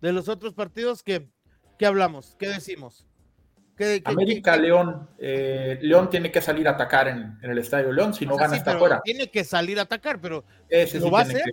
[0.00, 1.28] De los otros partidos qué,
[1.78, 2.36] qué hablamos?
[2.38, 3.06] ¿Qué decimos?
[3.76, 5.08] ¿Qué, qué- América, qué- León.
[5.18, 8.38] eh, León tiene que salir a atacar en, en el Estadio León, si no o
[8.38, 9.00] sea, gana sí, hasta afuera.
[9.02, 11.42] Tiene que salir a atacar, pero Ese ¿lo sí va a hacer?
[11.42, 11.52] que-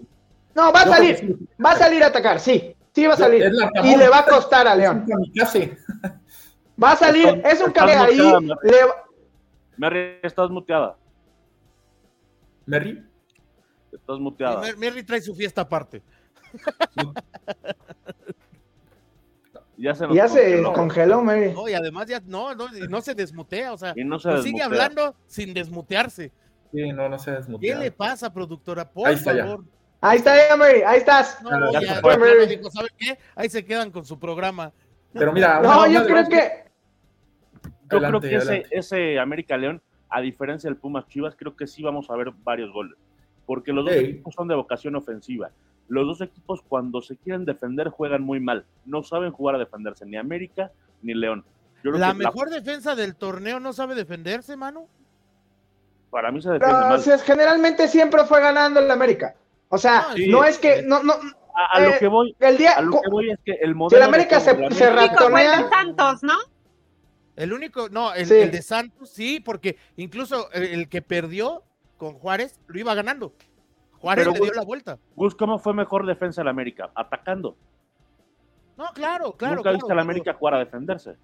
[0.53, 1.35] No, va a salir, sí.
[1.63, 3.51] va a salir a atacar, sí, sí va a salir.
[3.83, 5.05] Y le va a costar a León.
[6.81, 8.77] Va a salir, es un cambio ahí, le
[9.77, 10.95] Merry, estás muteada.
[12.65, 13.03] Merry.
[13.91, 14.61] Estás muteada.
[14.77, 16.01] Merry trae su fiesta aparte.
[19.77, 21.53] ya se, ya se congeló, Merry.
[21.53, 24.61] No, y además ya no, no, no se desmutea, o sea, y no se sigue
[24.61, 26.31] hablando sin desmutearse.
[26.71, 27.73] Sí, no, no se desmutea.
[27.73, 28.89] ¿Qué le pasa, productora?
[28.89, 29.65] Por favor.
[29.99, 31.41] Ahí está, Mary, ahí estás.
[31.43, 33.19] No, ya, ya, ya dijo, ¿sabe qué?
[33.35, 34.71] Ahí se quedan con su programa.
[35.13, 36.63] Pero mira, no, yo creo que.
[37.91, 41.83] Yo creo que ese, ese América León, a diferencia del Pumas Chivas, creo que sí
[41.83, 42.97] vamos a ver varios goles.
[43.51, 45.51] Porque los dos equipos son de vocación ofensiva.
[45.89, 48.63] Los dos equipos, cuando se quieren defender, juegan muy mal.
[48.85, 50.71] No saben jugar a defenderse, ni América
[51.01, 51.43] ni León.
[51.83, 54.87] la mejor defensa del torneo no sabe defenderse, mano.
[56.11, 57.01] Para mí se defiende mal.
[57.25, 59.35] Generalmente siempre fue ganando el América.
[59.67, 60.83] O sea, no es que.
[60.83, 61.15] No, no,
[61.73, 63.89] a, lo eh, que voy, el día, a lo que voy es que el modelo.
[63.89, 65.59] Si el América se, se ratonea.
[65.59, 66.37] El Santos, ¿no?
[67.35, 71.65] El único, no, el, el, de Santos sí, porque incluso el, que perdió
[72.01, 73.31] con Juárez lo iba ganando.
[73.99, 74.97] Juárez le dio la vuelta.
[75.15, 76.89] Gus, ¿cómo fue mejor defensa del América?
[76.95, 77.55] Atacando.
[78.75, 79.57] No, claro, claro.
[79.57, 81.15] Nunca viste al América jugar a defenderse.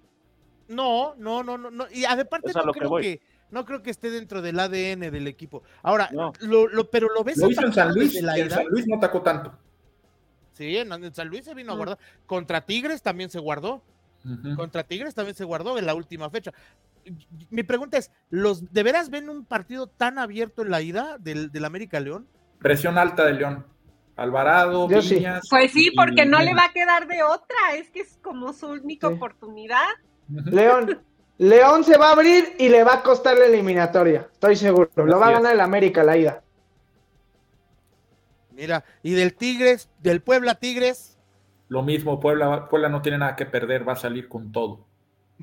[0.68, 1.86] No, no, no, no, no.
[1.90, 3.20] Y aparte no creo que,
[3.50, 5.64] no creo que esté dentro del ADN del equipo.
[5.82, 8.98] Ahora, lo, lo, pero lo ves lo hizo en San Luis, en San Luis no
[8.98, 9.52] atacó tanto.
[10.52, 11.98] Sí, en, San Luis se vino a guardar.
[12.24, 13.82] Contra Tigres también se guardó.
[14.54, 16.52] Contra Tigres también se guardó en la última fecha.
[17.50, 21.50] Mi pregunta es, ¿los de veras ven un partido tan abierto en la ida del,
[21.50, 22.26] del América León?
[22.58, 23.66] Presión alta de León.
[24.16, 28.18] Alvarado, Viñas, Pues sí, porque no le va a quedar de otra, es que es
[28.20, 29.86] como su única oportunidad.
[30.28, 31.00] León,
[31.38, 34.90] León se va a abrir y le va a costar la eliminatoria, estoy seguro.
[34.96, 36.42] Lo va a ganar el América la ida.
[38.50, 41.16] Mira, y del Tigres, del Puebla Tigres.
[41.68, 44.87] Lo mismo, Puebla, Puebla no tiene nada que perder, va a salir con todo.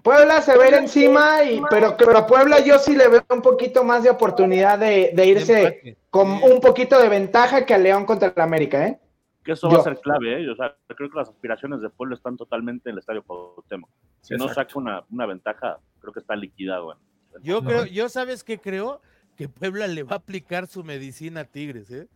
[0.04, 4.04] Puebla se ve encima, y, pero, pero Puebla yo sí le veo un poquito más
[4.04, 8.88] de oportunidad de, irse con un poquito de ventaja que a León contra el América,
[8.88, 9.00] ¿eh?
[9.43, 10.50] Que eso va a ser clave, ¿eh?
[10.50, 13.89] O sea, creo que las aspiraciones de Puebla están totalmente en el Estadio Cuauhtémoc.
[14.22, 16.98] Si no saca una, una, ventaja, creo que está liquidado.
[17.41, 19.02] Yo creo, yo sabes que creo
[19.36, 22.08] que Puebla le va a aplicar su medicina a Tigres, ¿eh?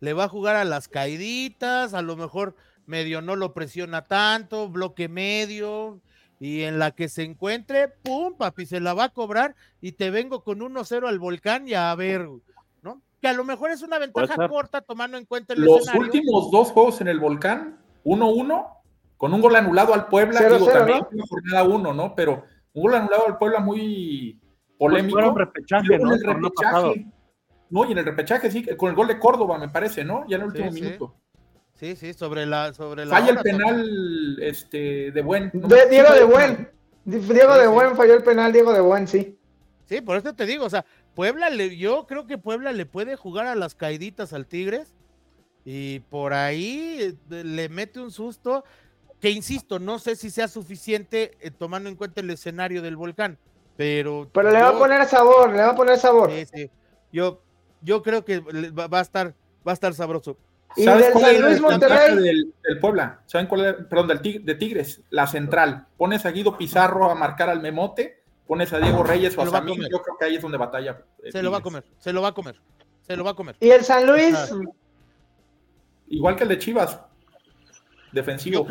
[0.00, 2.54] le va a jugar a las caiditas, a lo mejor
[2.86, 6.00] medio no lo presiona tanto, bloque medio,
[6.40, 10.10] y en la que se encuentre, pum, papi, se la va a cobrar y te
[10.10, 12.28] vengo con 1-0 al volcán y a ver,
[12.82, 13.02] ¿no?
[13.20, 16.72] Que a lo mejor es una ventaja corta tomando en cuenta el Los últimos dos
[16.72, 18.66] juegos en el volcán, 1-1,
[19.16, 21.24] con un gol anulado al Puebla, digo, también ¿no?
[21.26, 22.14] jornada 1, ¿no?
[22.14, 24.40] Pero un gol anulado al Puebla muy
[24.78, 25.18] polémico.
[25.18, 26.12] Pues repechaje, ¿no?
[26.12, 27.06] El repechaje,
[27.70, 30.24] no, y en el repechaje sí, con el gol de Córdoba, me parece, ¿no?
[30.28, 31.14] Ya en el último minuto.
[31.16, 31.23] Sí,
[31.96, 32.72] sí, sobre la.
[32.72, 35.50] Sobre la Falla el penal este, de buen.
[35.52, 36.68] Diego de buen.
[37.04, 39.38] Diego de buen falló el penal, Diego de buen, sí.
[39.86, 43.16] Sí, por eso te digo, o sea, Puebla, le, yo creo que Puebla le puede
[43.16, 44.94] jugar a las caiditas al Tigres
[45.64, 48.64] y por ahí eh, le mete un susto
[49.20, 53.38] que, insisto, no sé si sea suficiente eh, tomando en cuenta el escenario del volcán,
[53.76, 54.28] pero...
[54.32, 56.30] Pero le va a poner sabor, le va a poner sabor.
[56.30, 56.70] Sí, sí.
[57.12, 57.42] Yo,
[57.82, 59.34] yo creo que va, a estar,
[59.66, 60.38] va a estar sabroso.
[60.76, 63.20] ¿Y ¿Sabes cuál es el del, del, Puebla?
[63.26, 63.74] ¿Saben cuál es?
[63.86, 65.86] Perdón, del de Tigres, la central.
[65.96, 69.80] Pones a Guido Pizarro a marcar al Memote, pones a Diego Reyes o a Samir,
[69.88, 71.02] yo creo que ahí es donde batalla.
[71.22, 72.56] Eh, se lo va a comer, se lo va a comer,
[73.02, 73.56] se lo va a comer.
[73.60, 74.36] ¿Y el San Luis?
[76.08, 77.00] Igual que el de Chivas.
[78.12, 78.64] Defensivo.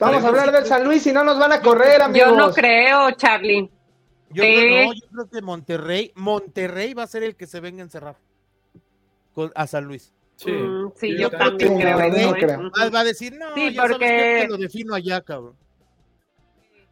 [0.00, 2.30] Vamos a hablar del San Luis y no nos van a correr, amigos.
[2.30, 3.70] Yo no creo, Charlie.
[4.30, 7.84] Yo, creo, yo creo que Monterrey, Monterrey va a ser el que se venga a
[7.84, 8.16] encerrar
[9.54, 10.12] a San Luis.
[10.36, 12.70] Sí, mm, sí yo, también creo, ¿eh?
[12.94, 14.06] Va a decir, no, sí, ya porque...
[14.06, 15.56] sabes que lo defino allá, cabrón.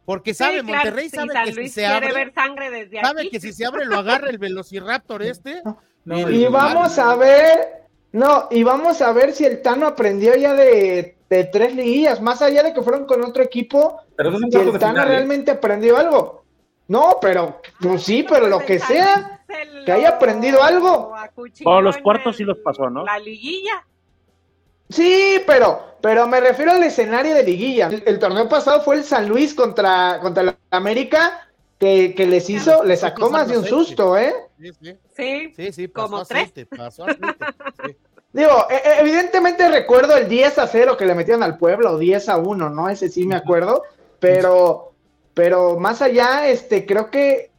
[0.03, 3.65] Porque sabe, Monterrey sabe que si se abre, ver sangre desde sabe que si se
[3.65, 5.63] abre lo agarra el Velociraptor este.
[6.05, 11.17] y, vamos a ver, no, y vamos a ver si el Tano aprendió ya de,
[11.27, 15.01] de tres liguillas, más allá de que fueron con otro equipo, Pero si el Tano
[15.01, 15.05] ¿eh?
[15.05, 16.44] realmente aprendió algo.
[16.87, 19.41] No, pero, pues sí, pero lo que sea,
[19.85, 21.13] que haya aprendido algo.
[21.63, 23.05] Por los cuartos sí los pasó, ¿no?
[23.05, 23.85] La liguilla.
[24.89, 27.87] Sí, pero, pero me refiero al escenario de liguilla.
[27.87, 32.83] El, torneo pasado fue el San Luis contra, contra la América, que, que les hizo,
[32.83, 34.33] les sacó más de un susto, ¿eh?
[35.15, 36.53] Sí, sí, sí, como tres.
[38.31, 41.97] Digo, e, e, evidentemente recuerdo el 10 a 0 que le metieron al pueblo, o
[41.97, 42.89] 10 a 1, ¿no?
[42.89, 43.83] Ese sí me acuerdo,
[44.19, 44.94] pero
[45.35, 47.51] pero más allá, este, creo que,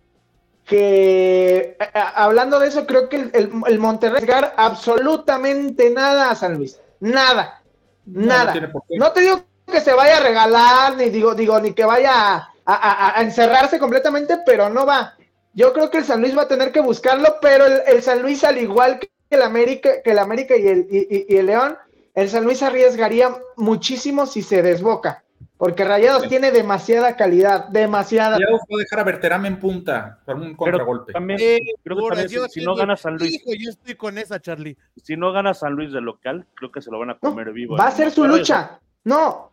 [0.64, 6.80] que hablando de eso, creo que el, el, Monterrey llegar absolutamente nada a San Luis.
[7.00, 7.62] Nada.
[8.06, 8.72] nada.
[8.98, 13.14] No, te digo que se vaya a regalar, ni digo, digo, ni que vaya a,
[13.20, 15.14] encerrarse completamente, pero no va.
[15.52, 18.42] yo creo que el San Luis va a tener que buscarlo, pero el, San Luis,
[18.42, 21.76] al igual que el América, que el América y el, y, el León,
[22.14, 25.22] el San Luis arriesgaría muchísimo si se desboca.
[25.58, 28.36] Porque Rayados tiene demasiada calidad, demasiada.
[28.36, 31.12] Rayados puede dejar a Berterame en punta para un contragolpe.
[31.12, 31.38] también,
[31.82, 33.42] creo que también, si, no gana San Luis.
[33.46, 34.76] yo estoy con esa, Charlie.
[35.02, 37.76] Si no gana San Luis de local, creo que se lo van a comer vivo.
[37.76, 38.80] Va a ser su lucha.
[39.04, 39.50] No,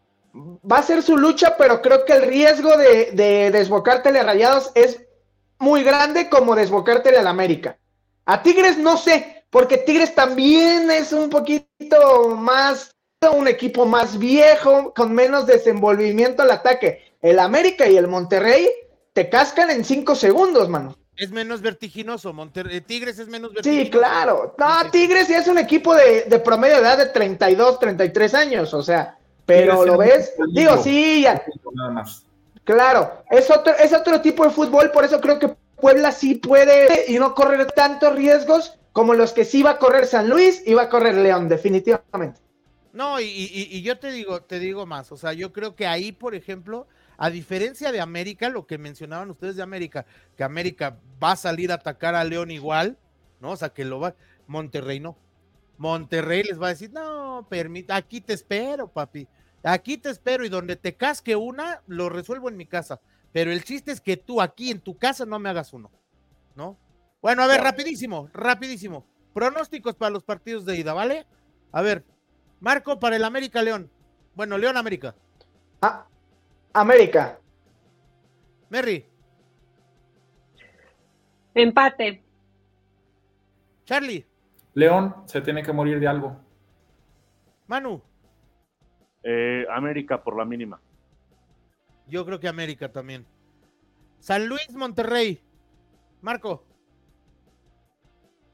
[0.70, 4.72] va a ser su lucha, pero creo que el riesgo de, de desbocártele a Rayados
[4.76, 5.06] es
[5.60, 7.78] muy grande como desbocártele al América.
[8.26, 12.96] A Tigres no sé, porque Tigres también es un poquito más,
[13.32, 17.14] un equipo más viejo, con menos desenvolvimiento al ataque.
[17.22, 18.68] El América y el Monterrey
[19.14, 20.98] te cascan en cinco segundos, mano.
[21.16, 23.86] Es menos vertiginoso, Monterrey, Tigres es menos vertiginoso.
[23.86, 24.56] Sí, claro.
[24.58, 28.74] No, Tigres ya es un equipo de, de promedio de edad de 32, 33 años,
[28.74, 31.44] o sea, pero lo ves, digo, sí, ya.
[31.74, 32.26] Nada más.
[32.64, 37.12] Claro, es otro, es otro tipo de fútbol, por eso creo que Puebla sí puede
[37.12, 40.74] y no correr tantos riesgos como los que sí va a correr San Luis y
[40.74, 42.40] va a correr León, definitivamente.
[42.94, 46.36] No, y, yo te digo, te digo más, o sea, yo creo que ahí, por
[46.36, 46.88] ejemplo,
[47.18, 50.06] a diferencia de América, lo que mencionaban ustedes de América,
[50.38, 53.00] que América va a salir a atacar a León igual,
[53.40, 53.52] ¿no?
[53.52, 54.16] O sea, que lo va,
[54.46, 55.18] Monterrey no.
[55.80, 59.28] Monterrey les va a decir, no, permita, aquí te espero, papi.
[59.64, 63.02] Aquí te espero y donde te casque una, lo resuelvo en mi casa.
[63.32, 65.90] Pero el chiste es que tú aquí en tu casa no me hagas uno,
[66.56, 66.78] ¿no?
[67.24, 69.08] Bueno, a ver, rapidísimo, rapidísimo.
[69.34, 71.26] Pronósticos para los partidos de ida, ¿vale?
[71.72, 72.06] A ver,
[72.64, 73.92] Marco para el América León.
[74.36, 75.14] Bueno, León América.
[75.82, 76.08] Ah,
[76.72, 77.38] América.
[78.70, 79.06] Merry.
[81.54, 82.24] Empate.
[83.84, 84.26] Charlie.
[84.76, 86.38] León se tiene que morir de algo.
[87.68, 88.02] Manu.
[89.24, 90.80] Eh, América por la mínima.
[92.08, 93.26] Yo creo que América también.
[94.20, 95.42] San Luis, Monterrey.
[96.22, 96.64] Marco.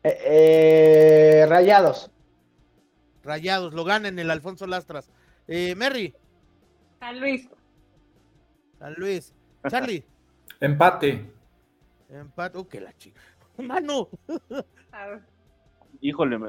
[0.02, 2.12] Eh, eh, rayados.
[3.30, 5.12] Rayados, lo ganen el Alfonso Lastras.
[5.48, 6.16] Eh, Merry.
[7.00, 7.48] San Luis.
[8.80, 9.34] San Luis.
[9.70, 10.04] Charlie.
[10.60, 11.32] Empate.
[12.10, 12.58] Empate.
[12.58, 13.22] Uh, que la chica.
[13.58, 14.10] Manu.
[16.02, 16.40] Híjole.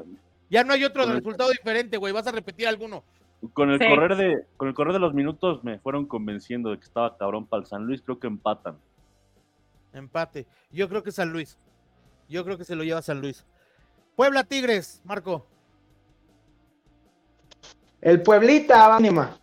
[0.48, 2.14] Ya no hay otro resultado diferente, güey.
[2.14, 3.04] Vas a repetir alguno.
[3.52, 6.84] Con el, correr de, con el correr de los minutos me fueron convenciendo de que
[6.84, 8.00] estaba cabrón para el San Luis.
[8.00, 8.78] Creo que empatan.
[9.92, 10.46] Empate.
[10.70, 11.58] Yo creo que San Luis.
[12.26, 13.44] Yo creo que se lo lleva San Luis.
[14.16, 15.46] Puebla Tigres, Marco.
[18.00, 19.38] El Pueblita, ánima.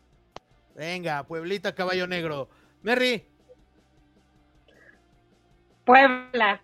[0.75, 2.49] Venga, Pueblita, caballo negro.
[2.81, 3.25] Merry.
[5.85, 6.61] Puebla.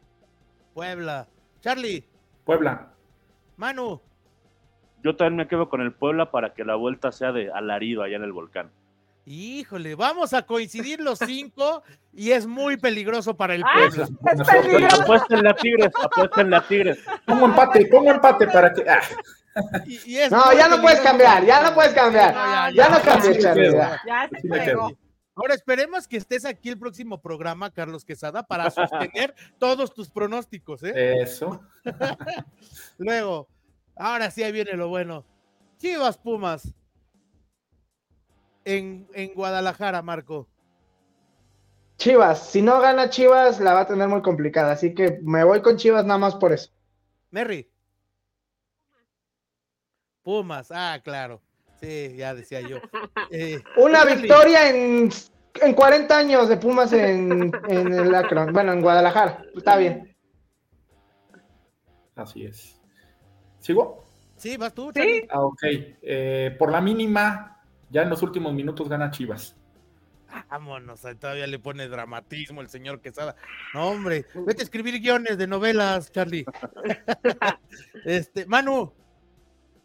[0.73, 1.27] Puebla.
[1.61, 2.03] Charlie.
[2.45, 2.93] Puebla.
[3.57, 4.01] Manu.
[5.03, 8.15] Yo también me quedo con el Puebla para que la vuelta sea de alarido allá
[8.15, 8.71] en el volcán.
[9.25, 14.07] Híjole, vamos a coincidir los cinco y es muy peligroso para el Puebla.
[15.01, 16.99] apuesten la Tigres, apuesten la Tigres.
[17.25, 18.89] Pongo empate, pongo empate para que.
[18.89, 18.99] Ah.
[20.31, 22.73] No, ya no puedes cambiar, ya no puedes cambiar.
[22.73, 24.75] ya, no cambies, Ya se
[25.35, 30.83] Ahora esperemos que estés aquí el próximo programa, Carlos Quesada, para sostener todos tus pronósticos.
[30.83, 31.23] ¿eh?
[31.23, 31.59] Eso.
[32.99, 33.47] Luego,
[33.95, 35.25] Ahora sí, ahí viene lo bueno.
[35.77, 36.73] Chivas Pumas.
[38.65, 40.47] En, en Guadalajara, Marco.
[41.97, 44.71] Chivas, si no gana Chivas, la va a tener muy complicada.
[44.71, 46.71] Así que me voy con Chivas nada más por eso.
[47.29, 47.69] Merry.
[50.23, 51.41] Pumas, ah, claro.
[51.79, 52.77] Sí, ya decía yo.
[53.31, 55.09] Eh, Una victoria en,
[55.61, 58.53] en, 40 años de Pumas en, en el Akron.
[58.53, 59.43] Bueno, en Guadalajara.
[59.55, 60.15] Está bien.
[62.15, 62.79] Así es.
[63.59, 64.03] ¿Sigo?
[64.37, 64.91] Sí, vas tú.
[64.93, 65.25] ¿Sí?
[65.29, 65.61] Ah, ok.
[65.63, 69.55] Eh, por la mínima, ya en los últimos minutos gana Chivas.
[70.49, 73.35] Vámonos, todavía le pone dramatismo el señor Quesada.
[73.73, 76.45] No, hombre, vete a escribir guiones de novelas, Charlie.
[78.05, 78.93] este, Manu.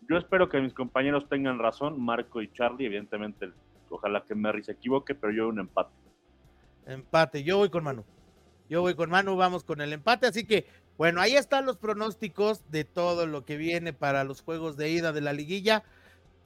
[0.08, 3.50] Yo espero que mis compañeros tengan razón, Marco y Charlie, evidentemente,
[3.90, 5.92] ojalá que Merry se equivoque, pero yo un empate.
[6.86, 8.04] Empate, yo voy con Manu.
[8.70, 10.66] Yo voy con Manu, vamos con el empate, así que
[10.98, 15.12] bueno, ahí están los pronósticos de todo lo que viene para los juegos de ida
[15.12, 15.84] de la liguilla.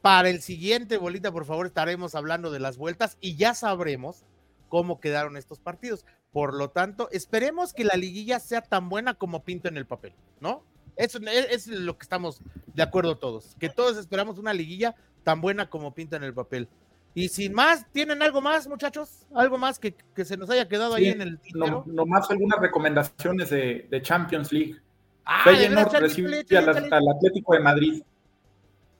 [0.02, 4.26] Para el siguiente, bolita, por favor, estaremos hablando de las vueltas y ya sabremos
[4.68, 6.04] cómo quedaron estos partidos.
[6.32, 10.12] Por lo tanto, esperemos que la liguilla sea tan buena como pinto en el papel,
[10.38, 10.64] ¿no?
[10.96, 12.40] Eso es lo que estamos
[12.74, 16.68] de acuerdo todos, que todos esperamos una liguilla tan buena como pinta en el papel.
[17.14, 19.26] Y sin más, ¿tienen algo más, muchachos?
[19.34, 21.84] ¿Algo más que, se nos haya quedado ahí en el tintero?
[21.86, 24.76] No, más algunas recomendaciones de, Champions League.
[25.24, 28.02] Ah, Feyenoord recibe al, Atlético de Madrid.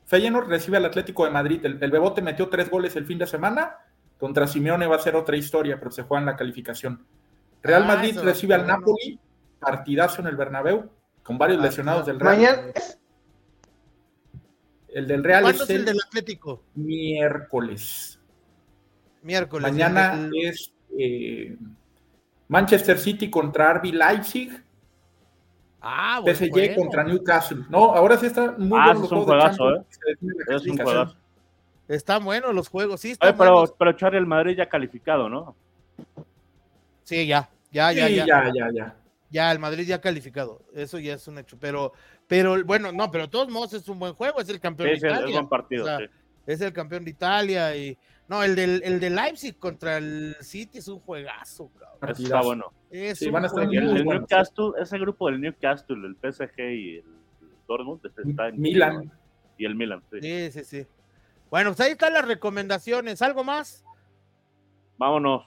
[0.04, 1.64] Feyenoord recibe al Atlético de Madrid.
[1.64, 3.78] El, Bebote metió tres goles el fin de semana.
[4.18, 7.04] Contra Simeone va a ser otra historia, pero se juega en la calificación.
[7.62, 9.18] Real ah, Madrid recibe al Napoli.
[9.58, 10.90] partidazo en el Bernabéu,
[11.22, 12.36] con varios Ah, lesionados del Real.
[12.36, 12.72] Mañana,
[14.88, 16.62] El del Real ¿Cuándo es es el el del Atlético?
[16.74, 18.18] miércoles.
[19.22, 19.70] Miércoles.
[19.70, 21.56] Mañana es eh,
[22.48, 24.62] Manchester City contra RB Leipzig,
[25.84, 27.64] Ah, buen PSG contra Newcastle.
[27.68, 30.66] No, ahora sí está muy Ah, bueno es los un de juegazo, Champions, la Es
[30.66, 31.16] un juegazo.
[31.88, 33.74] Están buenos los juegos, sí, están Oye, pero, buenos.
[33.78, 35.56] pero Charlie, el Madrid ya calificado, ¿no?
[37.02, 38.96] Sí, ya, ya, ya, Sí, ya, ya, ya, ya.
[39.32, 40.62] Ya, el Madrid ya calificado.
[40.74, 41.56] Eso ya es un hecho.
[41.58, 41.92] Pero,
[42.28, 44.92] pero, bueno, no, pero de todos modos es un buen juego, es el campeón Sí,
[44.94, 45.34] de sí, es Italia.
[45.36, 45.84] buen partido.
[45.84, 46.04] O sea, sí.
[46.46, 47.96] Es el campeón de Italia y.
[48.28, 52.10] No, el del, el de Leipzig contra el City es un juegazo, cabrón.
[52.10, 52.72] Eso está bueno.
[52.90, 54.04] Es Sí, van a estar el, el.
[54.04, 57.04] Newcastle, ese grupo del Newcastle, el PSG y el
[57.66, 59.12] Dortmund está en Milan.
[59.58, 60.02] y el Milan.
[60.10, 60.18] sí.
[60.20, 60.86] Sí, sí, sí.
[61.50, 63.20] Bueno, pues ahí están las recomendaciones.
[63.22, 63.84] ¿Algo más?
[64.98, 65.44] Vámonos.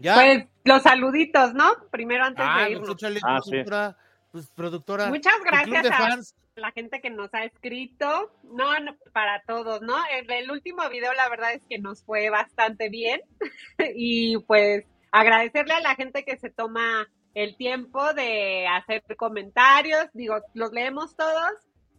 [0.00, 0.14] ¿Ya?
[0.16, 1.72] Pues los saluditos, ¿no?
[1.90, 2.90] Primero antes ah, de pues irnos.
[2.96, 3.50] échale, Ah, sí.
[3.50, 3.96] productora,
[4.32, 5.06] pues, productora.
[5.08, 6.34] Muchas gracias de a fans.
[6.56, 8.32] la gente que nos ha escrito.
[8.44, 9.94] No, no, para todos, ¿no?
[10.12, 13.20] El, el último video, la verdad es que nos fue bastante bien.
[13.96, 20.08] y pues agradecerle a la gente que se toma el tiempo de hacer comentarios.
[20.14, 21.52] Digo, los leemos todos.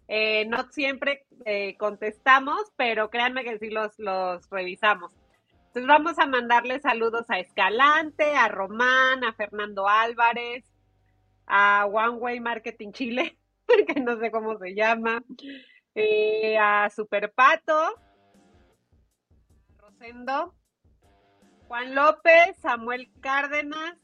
[0.10, 5.14] Eh, no siempre eh, contestamos, pero créanme que sí los, los revisamos.
[5.78, 10.66] Entonces vamos a mandarle saludos a Escalante, a Román, a Fernando Álvarez,
[11.46, 13.38] a One Way Marketing Chile,
[13.88, 15.22] que no sé cómo se llama,
[15.94, 17.94] eh, a Super Pato,
[19.78, 20.56] Rosendo,
[21.68, 24.00] Juan López, Samuel Cárdenas,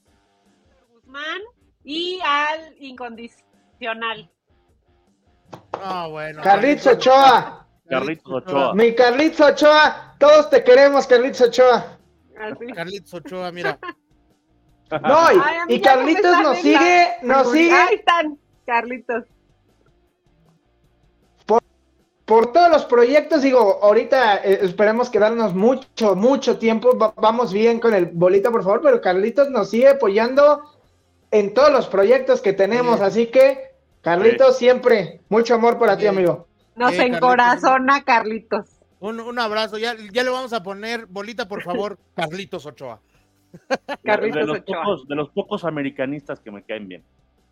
[0.90, 1.42] Guzmán
[1.84, 4.30] y al Incondicional.
[5.82, 6.44] Ah, bueno.
[6.44, 8.76] Carlitos Ochoa, Carlitos Ochoa.
[8.76, 11.98] mi Carlitos Ochoa, todos te queremos, Carlitos Ochoa.
[12.74, 13.78] Carlitos Ochoa, mira.
[15.02, 19.24] No, y, Ay, Carlitos nos sigue, nos Ahí sigue están, Carlitos.
[22.26, 23.42] por todos los proyectos.
[23.42, 26.96] Digo, ahorita eh, esperemos quedarnos mucho, mucho tiempo.
[26.98, 30.62] Va- vamos bien con el bolita, por favor, pero Carlitos nos sigue apoyando
[31.32, 33.00] en todos los proyectos que tenemos.
[33.00, 33.06] Sí.
[33.06, 33.72] Así que,
[34.02, 36.48] Carlitos, siempre mucho amor para ti, amigo.
[36.76, 38.73] Nos encorazona Carlitos.
[39.04, 39.78] Un, un abrazo.
[39.78, 43.02] Ya, ya le vamos a poner bolita, por favor, Carlitos Ochoa.
[44.02, 44.78] Carlitos de, los Ochoa.
[44.82, 47.04] pocos, de los pocos americanistas que me caen bien.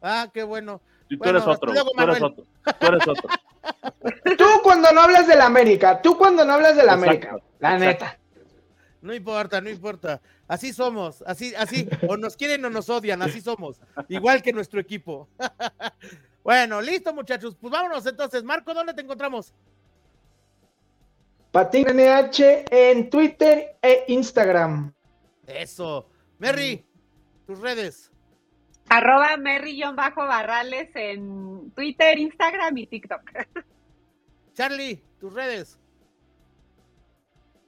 [0.01, 0.79] Ah, qué bueno.
[1.09, 2.45] Y tú Bueno, eres otro, luego, tú eres otro,
[2.79, 3.29] tú eres otro.
[4.37, 7.37] Tú cuando no hablas de la América, tú cuando no hablas de la Exacto, América,
[7.59, 8.05] la exacto.
[8.05, 8.19] neta.
[9.01, 10.19] No importa, no importa.
[10.47, 13.79] Así somos, así, así, o nos quieren o nos odian, así somos.
[14.09, 15.27] Igual que nuestro equipo.
[16.43, 17.55] bueno, listo, muchachos.
[17.59, 18.43] Pues vámonos entonces.
[18.43, 19.53] Marco, ¿dónde te encontramos?
[21.51, 24.93] Patín NH en Twitter e Instagram.
[25.45, 26.09] Eso.
[26.39, 26.85] Merry,
[27.45, 28.09] tus redes.
[28.89, 33.21] Arroba Merry-Barrales en Twitter, Instagram y TikTok.
[34.53, 35.77] Charlie, tus redes.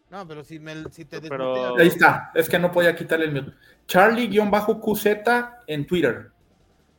[0.09, 1.77] No, pero si, me, si te Pero-.
[1.77, 3.53] Ahí está, es que no podía quitarle el mute.
[3.87, 5.07] Charlie-QZ
[5.67, 6.31] en Twitter.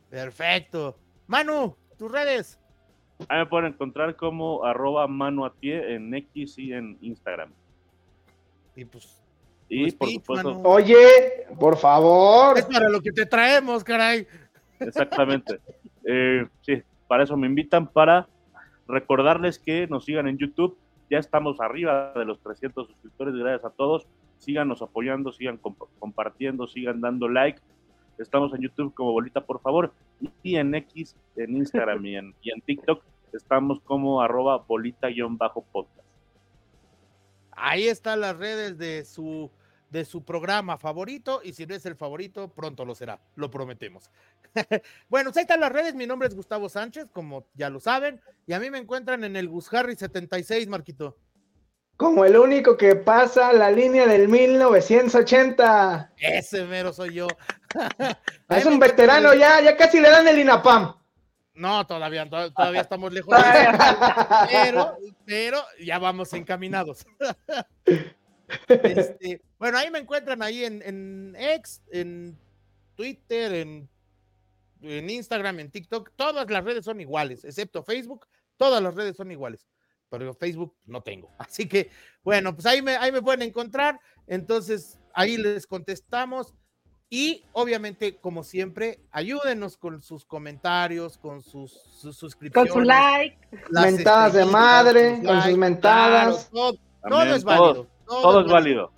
[0.09, 0.99] Perfecto.
[1.27, 2.59] Manu, tus redes.
[3.29, 7.51] Ahí me pueden encontrar como arroba mano a pie en X y en Instagram.
[8.75, 9.21] Y pues,
[9.69, 10.61] Y Pues, por pitch, supuesto.
[10.63, 11.07] Oye,
[11.59, 12.57] por favor.
[12.57, 14.27] es para lo que te traemos, caray.
[14.79, 15.59] exactamente.
[16.07, 18.27] Eh, sí, para eso me invitan, para
[18.87, 20.77] recordarles que nos sigan en YouTube.
[21.09, 24.07] Ya estamos arriba de los 300 suscriptores, gracias a todos.
[24.39, 27.61] Síganos apoyando, sigan comp- compartiendo, sigan dando like.
[28.17, 29.93] Estamos en YouTube como Bolita, por favor.
[30.43, 33.03] Y en X, en Instagram y en, y TikTok
[33.33, 36.05] estamos como arroba bolita-podcast.
[37.51, 39.49] Ahí están las redes de su,
[39.89, 44.09] de su programa favorito y si no es el favorito, pronto lo será, lo prometemos.
[45.09, 48.21] bueno, pues ahí están las redes, mi nombre es Gustavo Sánchez, como ya lo saben,
[48.45, 51.17] y a mí me encuentran en el Gus Harry 76, Marquito.
[51.97, 56.11] Como el único que pasa la línea del 1980.
[56.17, 57.27] Ese mero soy yo.
[58.49, 60.95] Es un veterano ya, ya casi le dan el INAPAM.
[61.55, 63.33] No, todavía, to- todavía estamos lejos.
[64.51, 67.05] pero, pero ya vamos encaminados.
[68.67, 72.37] Este, bueno, ahí me encuentran ahí en, en X, en
[72.95, 73.89] Twitter, en,
[74.81, 76.11] en Instagram, en TikTok.
[76.15, 78.27] Todas las redes son iguales, excepto Facebook.
[78.57, 79.65] Todas las redes son iguales.
[80.09, 81.31] Pero Facebook no tengo.
[81.37, 81.89] Así que,
[82.23, 83.99] bueno, pues ahí me, ahí me pueden encontrar.
[84.27, 86.53] Entonces, ahí les contestamos.
[87.09, 92.71] Y obviamente, como siempre, ayúdenos con sus comentarios, con sus, sus suscripciones.
[92.71, 93.37] Con su like.
[93.69, 96.49] Mentadas de madre, sus con sus mentadas.
[96.51, 97.87] claro, todo, todo También, es válido.
[98.07, 98.91] Todo es válido.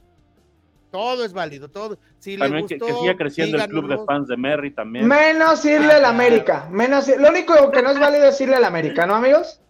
[0.89, 1.99] todo es válido, todo.
[2.19, 5.05] Si También le que, gustó, que siga creciendo el club de fans de Merry también.
[5.05, 6.67] Menos irle Ah, al América.
[6.71, 9.61] Menos, lo único que no es válido es irle al América, ¿no, amigos?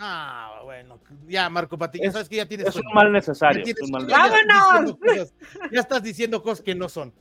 [0.00, 2.66] Ah, bueno, ya, Marco Patiño, Es- sabes que ya tienes.
[2.68, 3.62] Es un mal Ya necesario.
[3.62, 4.98] tienes- es un mal ya estás ¡Vámonos!
[4.98, 7.12] diciendo cosas- ya estás diciendo cosas que no son.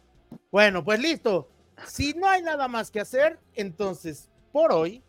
[0.52, 1.50] Bueno, pues listo.
[1.86, 5.04] Si no hay nada más que hacer, entonces por hoy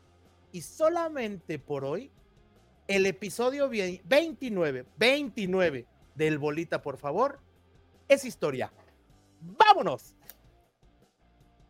[0.53, 2.11] y solamente por hoy,
[2.89, 7.41] el episodio vie- 29, 29 del Bolita, por favor,
[8.09, 8.73] es historia.
[9.41, 10.15] ¡Vámonos!